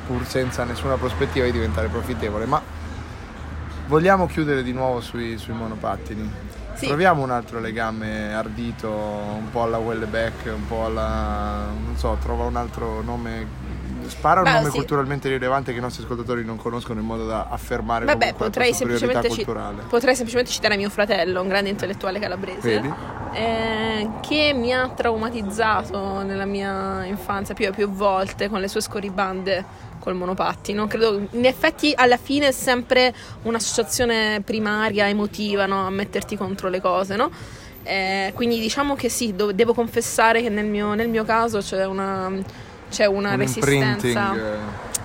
pur 0.08 0.26
senza 0.26 0.64
nessuna 0.64 0.96
prospettiva 0.96 1.44
di 1.44 1.52
diventare 1.52 1.86
profittevole. 1.86 2.46
Ma 2.46 2.60
vogliamo 3.86 4.26
chiudere 4.26 4.64
di 4.64 4.72
nuovo 4.72 5.00
sui, 5.00 5.38
sui 5.38 5.54
monopattini? 5.54 6.48
Sì. 6.81 6.87
Troviamo 6.87 7.23
un 7.23 7.31
altro 7.31 7.61
legame 7.61 8.33
ardito, 8.33 8.90
un 8.90 9.51
po' 9.51 9.64
alla 9.64 9.77
Wellebeck, 9.77 10.47
un 10.47 10.66
po' 10.66 10.87
alla... 10.87 11.66
non 11.85 11.95
so, 11.97 12.16
trova 12.23 12.45
un 12.45 12.57
altro 12.57 13.03
nome... 13.03 13.69
Spara 14.07 14.40
un 14.40 14.45
Beh, 14.45 14.53
nome 14.53 14.71
sì. 14.71 14.77
culturalmente 14.77 15.29
rilevante 15.29 15.73
che 15.73 15.79
i 15.79 15.81
nostri 15.81 16.03
ascoltatori 16.03 16.43
non 16.45 16.57
conoscono 16.57 16.99
in 16.99 17.07
modo 17.07 17.27
da 17.27 17.47
affermare 17.49 18.07
Vabbè, 18.07 18.33
potrei 18.33 18.73
semplicemente, 18.73 19.29
ci- 19.29 19.45
culturale. 19.45 19.83
potrei 19.88 20.14
semplicemente 20.14 20.51
citare 20.51 20.77
mio 20.77 20.90
fratello, 20.90 21.40
un 21.43 21.47
grande 21.47 21.69
intellettuale 21.69 22.19
calabrese, 22.19 22.83
eh, 23.33 24.11
che 24.21 24.53
mi 24.53 24.75
ha 24.75 24.88
traumatizzato 24.88 26.23
nella 26.23 26.47
mia 26.47 27.05
infanzia 27.05 27.55
più 27.55 27.66
e 27.66 27.71
più 27.71 27.88
volte 27.88 28.49
con 28.49 28.59
le 28.61 28.66
sue 28.66 28.81
scorribande 28.81 29.64
col 30.00 30.14
monopattino. 30.14 30.88
Credo, 30.88 31.28
in 31.30 31.44
effetti, 31.46 31.92
alla 31.94 32.16
fine 32.16 32.48
è 32.48 32.52
sempre 32.52 33.14
un'associazione 33.42 34.40
primaria, 34.44 35.08
emotiva, 35.08 35.66
no? 35.66 35.86
a 35.86 35.90
metterti 35.90 36.36
contro 36.36 36.68
le 36.68 36.80
cose, 36.80 37.14
no? 37.14 37.30
Eh, 37.84 38.32
quindi 38.34 38.58
diciamo 38.58 38.96
che 38.96 39.08
sì, 39.08 39.34
do- 39.34 39.52
devo 39.52 39.72
confessare 39.72 40.42
che 40.42 40.48
nel 40.48 40.66
mio, 40.66 40.94
nel 40.94 41.08
mio 41.08 41.24
caso 41.24 41.60
c'è 41.60 41.86
una, 41.86 42.30
c'è 42.90 43.06
una 43.06 43.30
un 43.30 43.36
resistenza. 43.36 44.34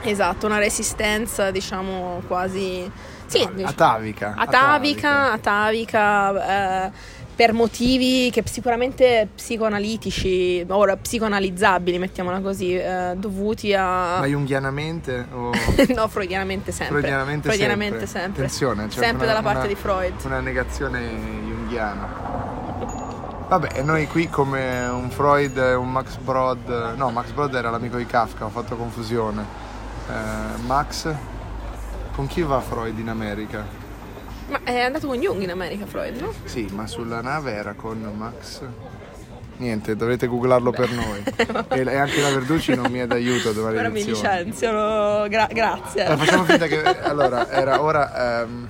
Esatto, 0.01 0.45
una 0.45 0.58
resistenza, 0.58 1.51
diciamo, 1.51 2.21
quasi... 2.27 2.89
Sì, 3.27 3.39
diciamo- 3.39 3.69
atavica. 3.69 4.36
atavica, 4.38 5.31
atavica, 5.31 6.86
eh, 6.86 6.91
per 7.36 7.52
motivi 7.54 8.30
che 8.32 8.43
sicuramente 8.45 9.28
psicoanalitici, 9.36 10.65
ora 10.69 10.95
psicoanalizzabili, 10.95 11.98
mettiamola 12.00 12.39
così, 12.39 12.76
eh, 12.78 13.13
dovuti 13.17 13.74
a... 13.74 14.19
Ma 14.19 14.26
junghianamente 14.26 15.26
o 15.34 15.52
no, 15.93 16.08
freudianamente 16.08 16.71
sempre. 16.71 17.00
freudianamente, 17.00 17.48
Freudianamente 17.50 18.06
sempre? 18.08 18.19
sempre. 18.21 18.43
Attenzione, 18.45 18.88
c'è 18.88 19.00
Sempre 19.00 19.15
una- 19.26 19.26
dalla 19.26 19.41
parte 19.41 19.60
una- 19.60 19.67
di 19.67 19.76
Freud. 19.76 20.13
Una 20.24 20.39
negazione 20.39 21.00
junghiana. 21.45 22.34
Vabbè, 23.48 23.82
noi 23.84 24.08
qui 24.08 24.28
come 24.30 24.88
un 24.88 25.10
Freud 25.12 25.56
e 25.58 25.74
un 25.76 25.91
Max 25.91 26.15
Brod, 26.17 26.93
no, 26.95 27.12
Max 27.12 27.30
Brod 27.32 27.54
era 27.54 27.69
l'amico 27.69 27.98
di 27.98 28.06
Kafka, 28.06 28.45
ho 28.45 28.50
fatto 28.50 28.76
confusione. 28.76 29.43
Eh, 30.10 30.62
Max, 30.65 31.13
con 32.15 32.26
chi 32.28 32.41
va 32.41 32.60
Freud 32.62 32.98
in 32.98 33.10
America? 33.10 33.84
Ma 34.47 34.60
è 34.63 34.79
andato 34.81 35.08
con 35.08 35.19
Jung 35.19 35.41
in 35.41 35.49
America 35.51 35.86
Freud, 35.86 36.19
no? 36.19 36.31
Sì, 36.43 36.67
ma 36.71 36.86
sulla 36.88 37.21
nave 37.21 37.51
era 37.53 37.73
con 37.73 37.99
Max. 38.15 38.62
Niente, 39.58 39.95
dovete 39.95 40.27
googlarlo 40.27 40.71
per 40.71 40.91
noi. 40.91 41.23
E, 41.69 41.79
e 41.81 41.95
anche 41.97 42.21
la 42.21 42.29
Verducci 42.29 42.75
non 42.75 42.91
mi 42.91 42.99
è 42.99 43.08
d'aiuto 43.08 43.49
a 43.49 43.53
domani 43.53 43.77
Ora 43.77 43.89
mi 43.89 44.03
licenziano, 44.03 45.27
gra- 45.27 45.49
grazie. 45.51 46.03
Allora, 46.05 46.17
facciamo 46.23 46.43
finta 46.43 46.67
che. 46.67 46.84
Allora, 46.84 47.49
era 47.49 47.81
ora. 47.81 48.41
ehm, 48.41 48.69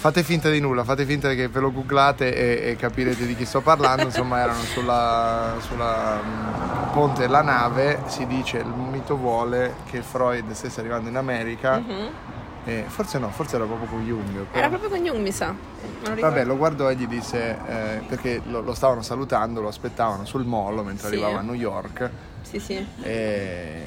fate 0.00 0.22
finta 0.22 0.48
di 0.48 0.60
nulla, 0.60 0.82
fate 0.84 1.04
finta 1.04 1.32
che 1.34 1.48
ve 1.48 1.60
lo 1.60 1.72
googlate 1.72 2.34
e, 2.34 2.70
e 2.70 2.76
capirete 2.76 3.26
di 3.26 3.34
chi 3.34 3.44
sto 3.44 3.60
parlando. 3.60 4.04
Insomma, 4.04 4.40
erano 4.40 4.62
sulla, 4.62 5.56
sulla 5.60 6.20
mm, 6.22 6.92
ponte 6.92 7.22
della 7.22 7.42
nave. 7.42 8.00
Si 8.06 8.26
dice 8.26 8.58
il 8.58 8.66
mito 8.66 9.16
vuole 9.16 9.74
che 9.90 10.02
Freud 10.02 10.50
stesse 10.52 10.80
arrivando 10.80 11.08
in 11.08 11.16
America. 11.16 11.78
Mhm. 11.78 12.08
E 12.64 12.84
forse 12.86 13.18
no, 13.18 13.30
forse 13.30 13.56
era 13.56 13.64
proprio 13.64 13.88
con 13.88 14.04
Jung. 14.04 14.30
però- 14.32 14.58
Era 14.58 14.68
proprio 14.68 14.90
con 14.90 15.02
Jung, 15.02 15.20
mi 15.20 15.32
sa. 15.32 15.54
Lo. 16.04 16.14
Vabbè, 16.20 16.44
lo 16.44 16.56
guardò 16.56 16.90
e 16.90 16.94
gli 16.96 17.06
disse, 17.06 17.56
eh, 17.66 18.00
perché 18.06 18.40
lo, 18.46 18.60
lo 18.60 18.74
stavano 18.74 19.02
salutando, 19.02 19.60
lo 19.60 19.68
aspettavano 19.68 20.24
sul 20.24 20.44
molo 20.44 20.82
mentre 20.82 21.08
Sì. 21.08 21.14
arrivava 21.14 21.38
a 21.38 21.42
New 21.42 21.54
York 21.54 22.10
Sì, 22.42 22.58
sì. 22.58 22.86
e, 23.02 23.84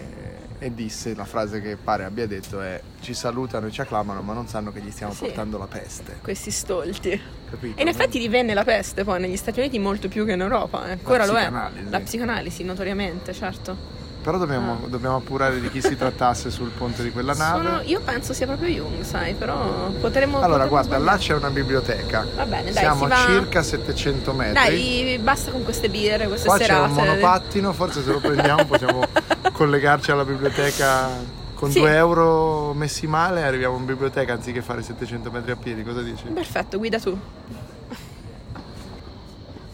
e 0.60 0.74
disse 0.74 1.14
la 1.16 1.26
frase 1.26 1.60
che 1.62 1.76
pare 1.76 2.04
abbia 2.06 2.26
detto 2.28 2.62
è 2.62 2.80
ci 3.02 3.14
salutano 3.14 3.68
e 3.68 3.72
ci 3.72 3.82
acclamano 3.82 4.22
ma 4.22 4.34
non 4.34 4.48
sanno 4.48 4.72
che 4.72 4.80
gli 4.80 4.92
stiamo 4.92 5.14
Sì. 5.14 5.26
portando 5.26 5.58
la 5.58 5.68
peste. 5.68 6.18
Questi 6.22 6.52
stolti. 6.52 7.20
Capito? 7.50 7.78
E 7.78 7.82
in 7.82 7.88
effetti 7.88 8.18
divenne 8.20 8.54
la 8.54 8.64
peste 8.64 9.04
poi 9.04 9.20
negli 9.20 9.38
Stati 9.38 9.60
Uniti 9.60 9.78
molto 9.80 10.08
più 10.08 10.26
che 10.26 10.32
in 10.34 10.42
Europa, 10.42 10.88
eh. 10.88 10.92
ancora 10.92 11.26
lo 11.26 11.36
è. 11.36 11.50
La 11.90 12.00
psicanalisi, 12.00 12.64
notoriamente, 12.64 13.34
certo. 13.34 14.02
Però 14.24 14.38
dobbiamo, 14.38 14.80
Ah. 14.84 14.88
dobbiamo 14.88 15.18
appurare 15.18 15.60
di 15.60 15.70
chi 15.70 15.82
si 15.82 15.98
trattasse 15.98 16.50
sul 16.50 16.70
ponte 16.70 17.04
di 17.04 17.12
quella 17.12 17.34
nave. 17.34 17.66
Sono- 17.66 17.82
io 17.84 18.00
penso 18.00 18.32
sia 18.34 18.46
proprio 18.48 18.70
Jung, 18.70 19.02
sai, 19.04 19.34
però 19.34 19.90
potremmo... 20.00 20.38
Allora, 20.38 20.64
potremmo 20.64 20.68
guarda, 20.70 20.92
là 20.98 21.02
sbagliare. 21.18 21.20
c'è 21.20 21.34
una 21.36 21.50
biblioteca. 21.50 22.26
Va 22.36 22.46
bene, 22.46 22.72
dai, 22.72 22.84
Siamo 22.84 23.04
si 23.04 23.10
va- 23.10 23.22
a 23.22 23.26
circa 23.26 23.62
700 23.64 24.34
metri. 24.34 24.54
Dai, 24.54 25.20
basta 25.22 25.52
con 25.52 25.64
queste 25.66 25.90
birre, 25.90 26.28
queste 26.28 26.48
Qua 26.48 26.58
c'è 26.58 26.64
serate. 26.66 26.88
un 26.90 26.94
monopattino, 26.94 27.74
forse 27.74 28.02
se 28.02 28.12
lo 28.12 28.20
prendiamo 28.20 28.64
possiamo 28.66 29.04
collegarci 29.52 30.12
alla 30.12 30.24
biblioteca 30.26 31.10
con 31.56 31.70
Sì. 31.70 31.80
2 31.80 31.94
euro 31.96 32.74
messi 32.74 33.06
male 33.08 33.44
arriviamo 33.44 33.76
in 33.78 33.86
biblioteca 33.86 34.34
anziché 34.34 34.62
fare 34.62 34.82
700 34.82 35.32
metri 35.32 35.52
a 35.52 35.56
piedi, 35.58 35.84
cosa 35.84 36.02
dici? 36.02 36.24
Perfetto, 36.28 36.78
guida 36.78 36.98
tu. 37.00 37.18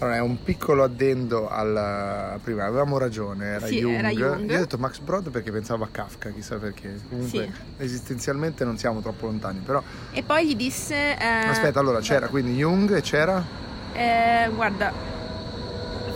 Allora, 0.01 0.15
è 0.15 0.21
un 0.21 0.41
piccolo 0.41 0.83
addendo 0.83 1.49
al 1.49 2.39
prima, 2.41 2.63
avevamo 2.63 2.97
ragione, 2.97 3.45
era, 3.47 3.67
Sì, 3.67 3.79
Jung. 3.79 3.95
era 3.95 4.09
Jung. 4.11 4.49
Io 4.49 4.55
ho 4.55 4.59
detto 4.59 4.77
Max 4.77 4.99
Brod 4.99 5.29
perché 5.29 5.51
pensavo 5.51 5.83
a 5.83 5.89
Kafka, 5.91 6.29
chissà 6.29 6.55
perché. 6.55 6.97
Comunque 7.09 7.51
esistenzialmente 7.77 8.63
non 8.63 8.77
siamo 8.77 9.01
troppo 9.01 9.25
lontani, 9.25 9.59
però 9.59 9.83
E 10.11 10.23
poi 10.23 10.47
gli 10.47 10.55
disse... 10.55 10.95
eh, 11.17 11.25
aspetta, 11.25 11.79
allora 11.81 11.99
c'era 11.99 12.27
quindi 12.29 12.53
Jung 12.55 12.95
e 12.95 13.01
c'era 13.01 13.43
eh, 13.91 14.49
guarda, 14.55 14.93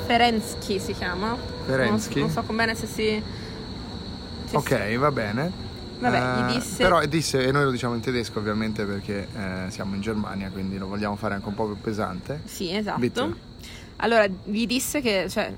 Ferensky 0.05 0.79
si 0.79 0.93
chiama. 0.93 1.35
Ferenczky? 1.65 2.19
Non, 2.21 2.31
non 2.33 2.43
so 2.45 2.53
bene 2.53 2.75
se 2.75 2.87
si... 2.87 3.21
se 4.45 4.55
Ok, 4.55 4.95
va 4.97 5.11
bene. 5.11 5.51
Vabbè, 5.99 6.17
Eh, 6.17 6.51
gli 6.51 6.55
disse- 6.55 6.83
Però 6.83 7.05
disse, 7.05 7.45
e 7.45 7.51
noi 7.51 7.63
lo 7.65 7.71
diciamo 7.71 7.95
in 7.95 8.01
tedesco 8.01 8.39
ovviamente 8.39 8.85
perché 8.85 9.27
eh, 9.35 9.65
siamo 9.71 9.95
in 9.95 10.01
Germania, 10.01 10.49
quindi 10.51 10.77
lo 10.77 10.87
vogliamo 10.87 11.17
fare 11.17 11.33
anche 11.33 11.47
un 11.49 11.53
po' 11.55 11.65
più 11.65 11.81
pesante. 11.81 12.41
Sì, 12.45 12.73
esatto. 12.73 12.99
Bitte. 12.99 13.51
Allora, 14.03 14.27
gli 14.27 14.65
disse 14.65 14.99
che, 14.99 15.27
cioè, 15.29 15.53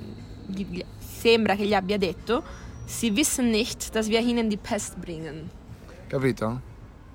gli- 0.45 0.83
sembra 0.99 1.55
che 1.55 1.65
gli 1.65 1.73
abbia 1.73 1.97
detto, 1.97 2.43
Sie 2.85 3.09
wissen 3.09 3.49
nicht, 3.49 3.91
dass 3.91 4.07
wir 4.07 4.19
ihnen 4.19 4.47
die 4.47 4.59
Pest 4.59 4.97
bringen. 4.97 5.49
Capito? 6.07 6.61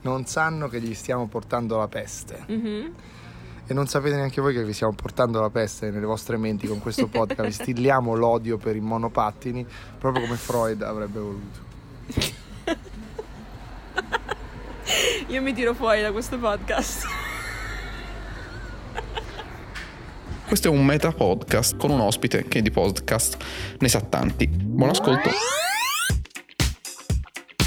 Non 0.02 0.26
sanno 0.26 0.66
che 0.66 0.80
gli 0.80 0.94
stiamo 0.94 1.28
portando 1.28 1.76
la 1.78 1.86
peste. 1.86 2.42
Mhm. 2.48 2.94
E 3.68 3.72
non 3.74 3.86
sapete 3.86 4.16
neanche 4.16 4.40
voi 4.40 4.52
che 4.52 4.64
vi 4.64 4.72
stiamo 4.72 4.92
portando 4.94 5.40
la 5.40 5.50
peste 5.50 5.90
nelle 5.90 6.06
vostre 6.06 6.36
menti 6.36 6.66
con 6.66 6.80
questo 6.80 7.06
podcast. 7.06 7.62
Stilliamo 7.62 8.16
l'odio 8.16 8.56
per 8.56 8.74
i 8.74 8.80
monopattini, 8.80 9.64
proprio 9.96 10.24
come 10.24 10.34
Freud 10.36 10.82
avrebbe 10.82 11.20
voluto. 11.20 11.58
Io 15.28 15.40
mi 15.40 15.52
tiro 15.52 15.74
fuori 15.74 16.00
da 16.02 16.10
questo 16.10 16.36
podcast. 16.36 17.06
Questo 20.50 20.66
è 20.66 20.70
un 20.72 20.84
meta 20.84 21.12
podcast 21.12 21.76
con 21.76 21.90
un 21.90 22.00
ospite 22.00 22.46
che 22.48 22.60
di 22.60 22.72
podcast 22.72 23.36
ne 23.78 23.88
sa 23.88 24.00
tanti. 24.00 24.48
Buon 24.48 24.90
ascolto. 24.90 25.30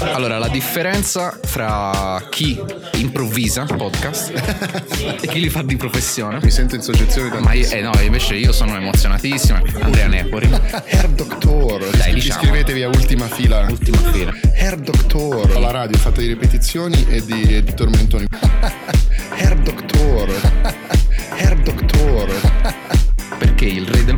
Allora, 0.00 0.36
la 0.36 0.48
differenza 0.48 1.34
fra 1.44 2.22
chi 2.28 2.62
improvvisa 2.96 3.64
podcast 3.64 4.32
e 5.18 5.26
chi 5.26 5.40
li 5.40 5.48
fa 5.48 5.62
di 5.62 5.76
professione. 5.76 6.40
Mi 6.42 6.50
sento 6.50 6.74
in 6.74 6.82
soggezione 6.82 7.30
da 7.30 7.40
Ma 7.40 7.54
io, 7.54 7.66
eh 7.70 7.80
no, 7.80 7.90
invece 8.02 8.34
io 8.34 8.52
sono 8.52 8.76
emozionatissimo. 8.76 9.62
Andrea 9.80 10.06
Nepori, 10.06 10.50
Herr 10.84 11.08
Doctor, 11.08 11.88
Dai, 11.96 12.12
diciamo. 12.12 12.42
iscrivetevi 12.42 12.82
a 12.82 12.88
ultima 12.88 13.28
fila. 13.28 13.66
ultima 13.66 13.96
fila. 14.12 14.30
Herr 14.52 14.76
Doctor, 14.76 15.58
la 15.58 15.70
radio 15.70 15.96
fatta 15.96 16.20
di 16.20 16.26
ripetizioni 16.26 17.02
e 17.08 17.24
di, 17.24 17.56
e 17.56 17.62
di 17.62 17.72
tormentoni. 17.72 18.26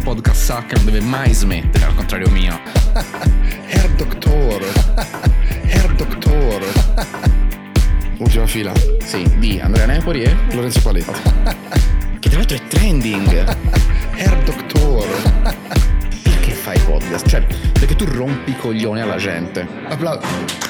podcast 0.07 0.41
sa 0.41 0.63
che 0.65 0.77
non 0.77 0.85
deve 0.85 1.01
mai 1.01 1.35
smettere, 1.35 1.85
al 1.85 1.95
contrario 1.97 2.31
mio. 2.31 2.57
Herr 3.67 3.91
Doctor, 3.97 4.63
Herr 5.67 5.93
Doctor. 5.95 6.65
Ultima 8.19 8.47
fila, 8.47 8.73
Sì, 9.05 9.29
di 9.39 9.59
Andrea 9.59 9.87
Nepori 9.87 10.23
e 10.23 10.33
Lorenzo 10.53 10.81
Paletti. 10.81 11.11
che 12.21 12.29
tra 12.29 12.39
l'altro 12.39 12.57
è 12.57 12.61
trending. 12.69 13.57
Herr 14.15 14.43
Doctor, 14.45 15.05
Perché 16.23 16.53
fai 16.53 16.79
podcast? 16.87 17.27
Cioè, 17.27 17.45
perché 17.73 17.97
tu 17.97 18.05
rompi 18.05 18.53
i 18.53 18.57
coglioni 18.57 19.01
alla 19.01 19.17
gente. 19.17 19.67
applauso. 19.89 20.66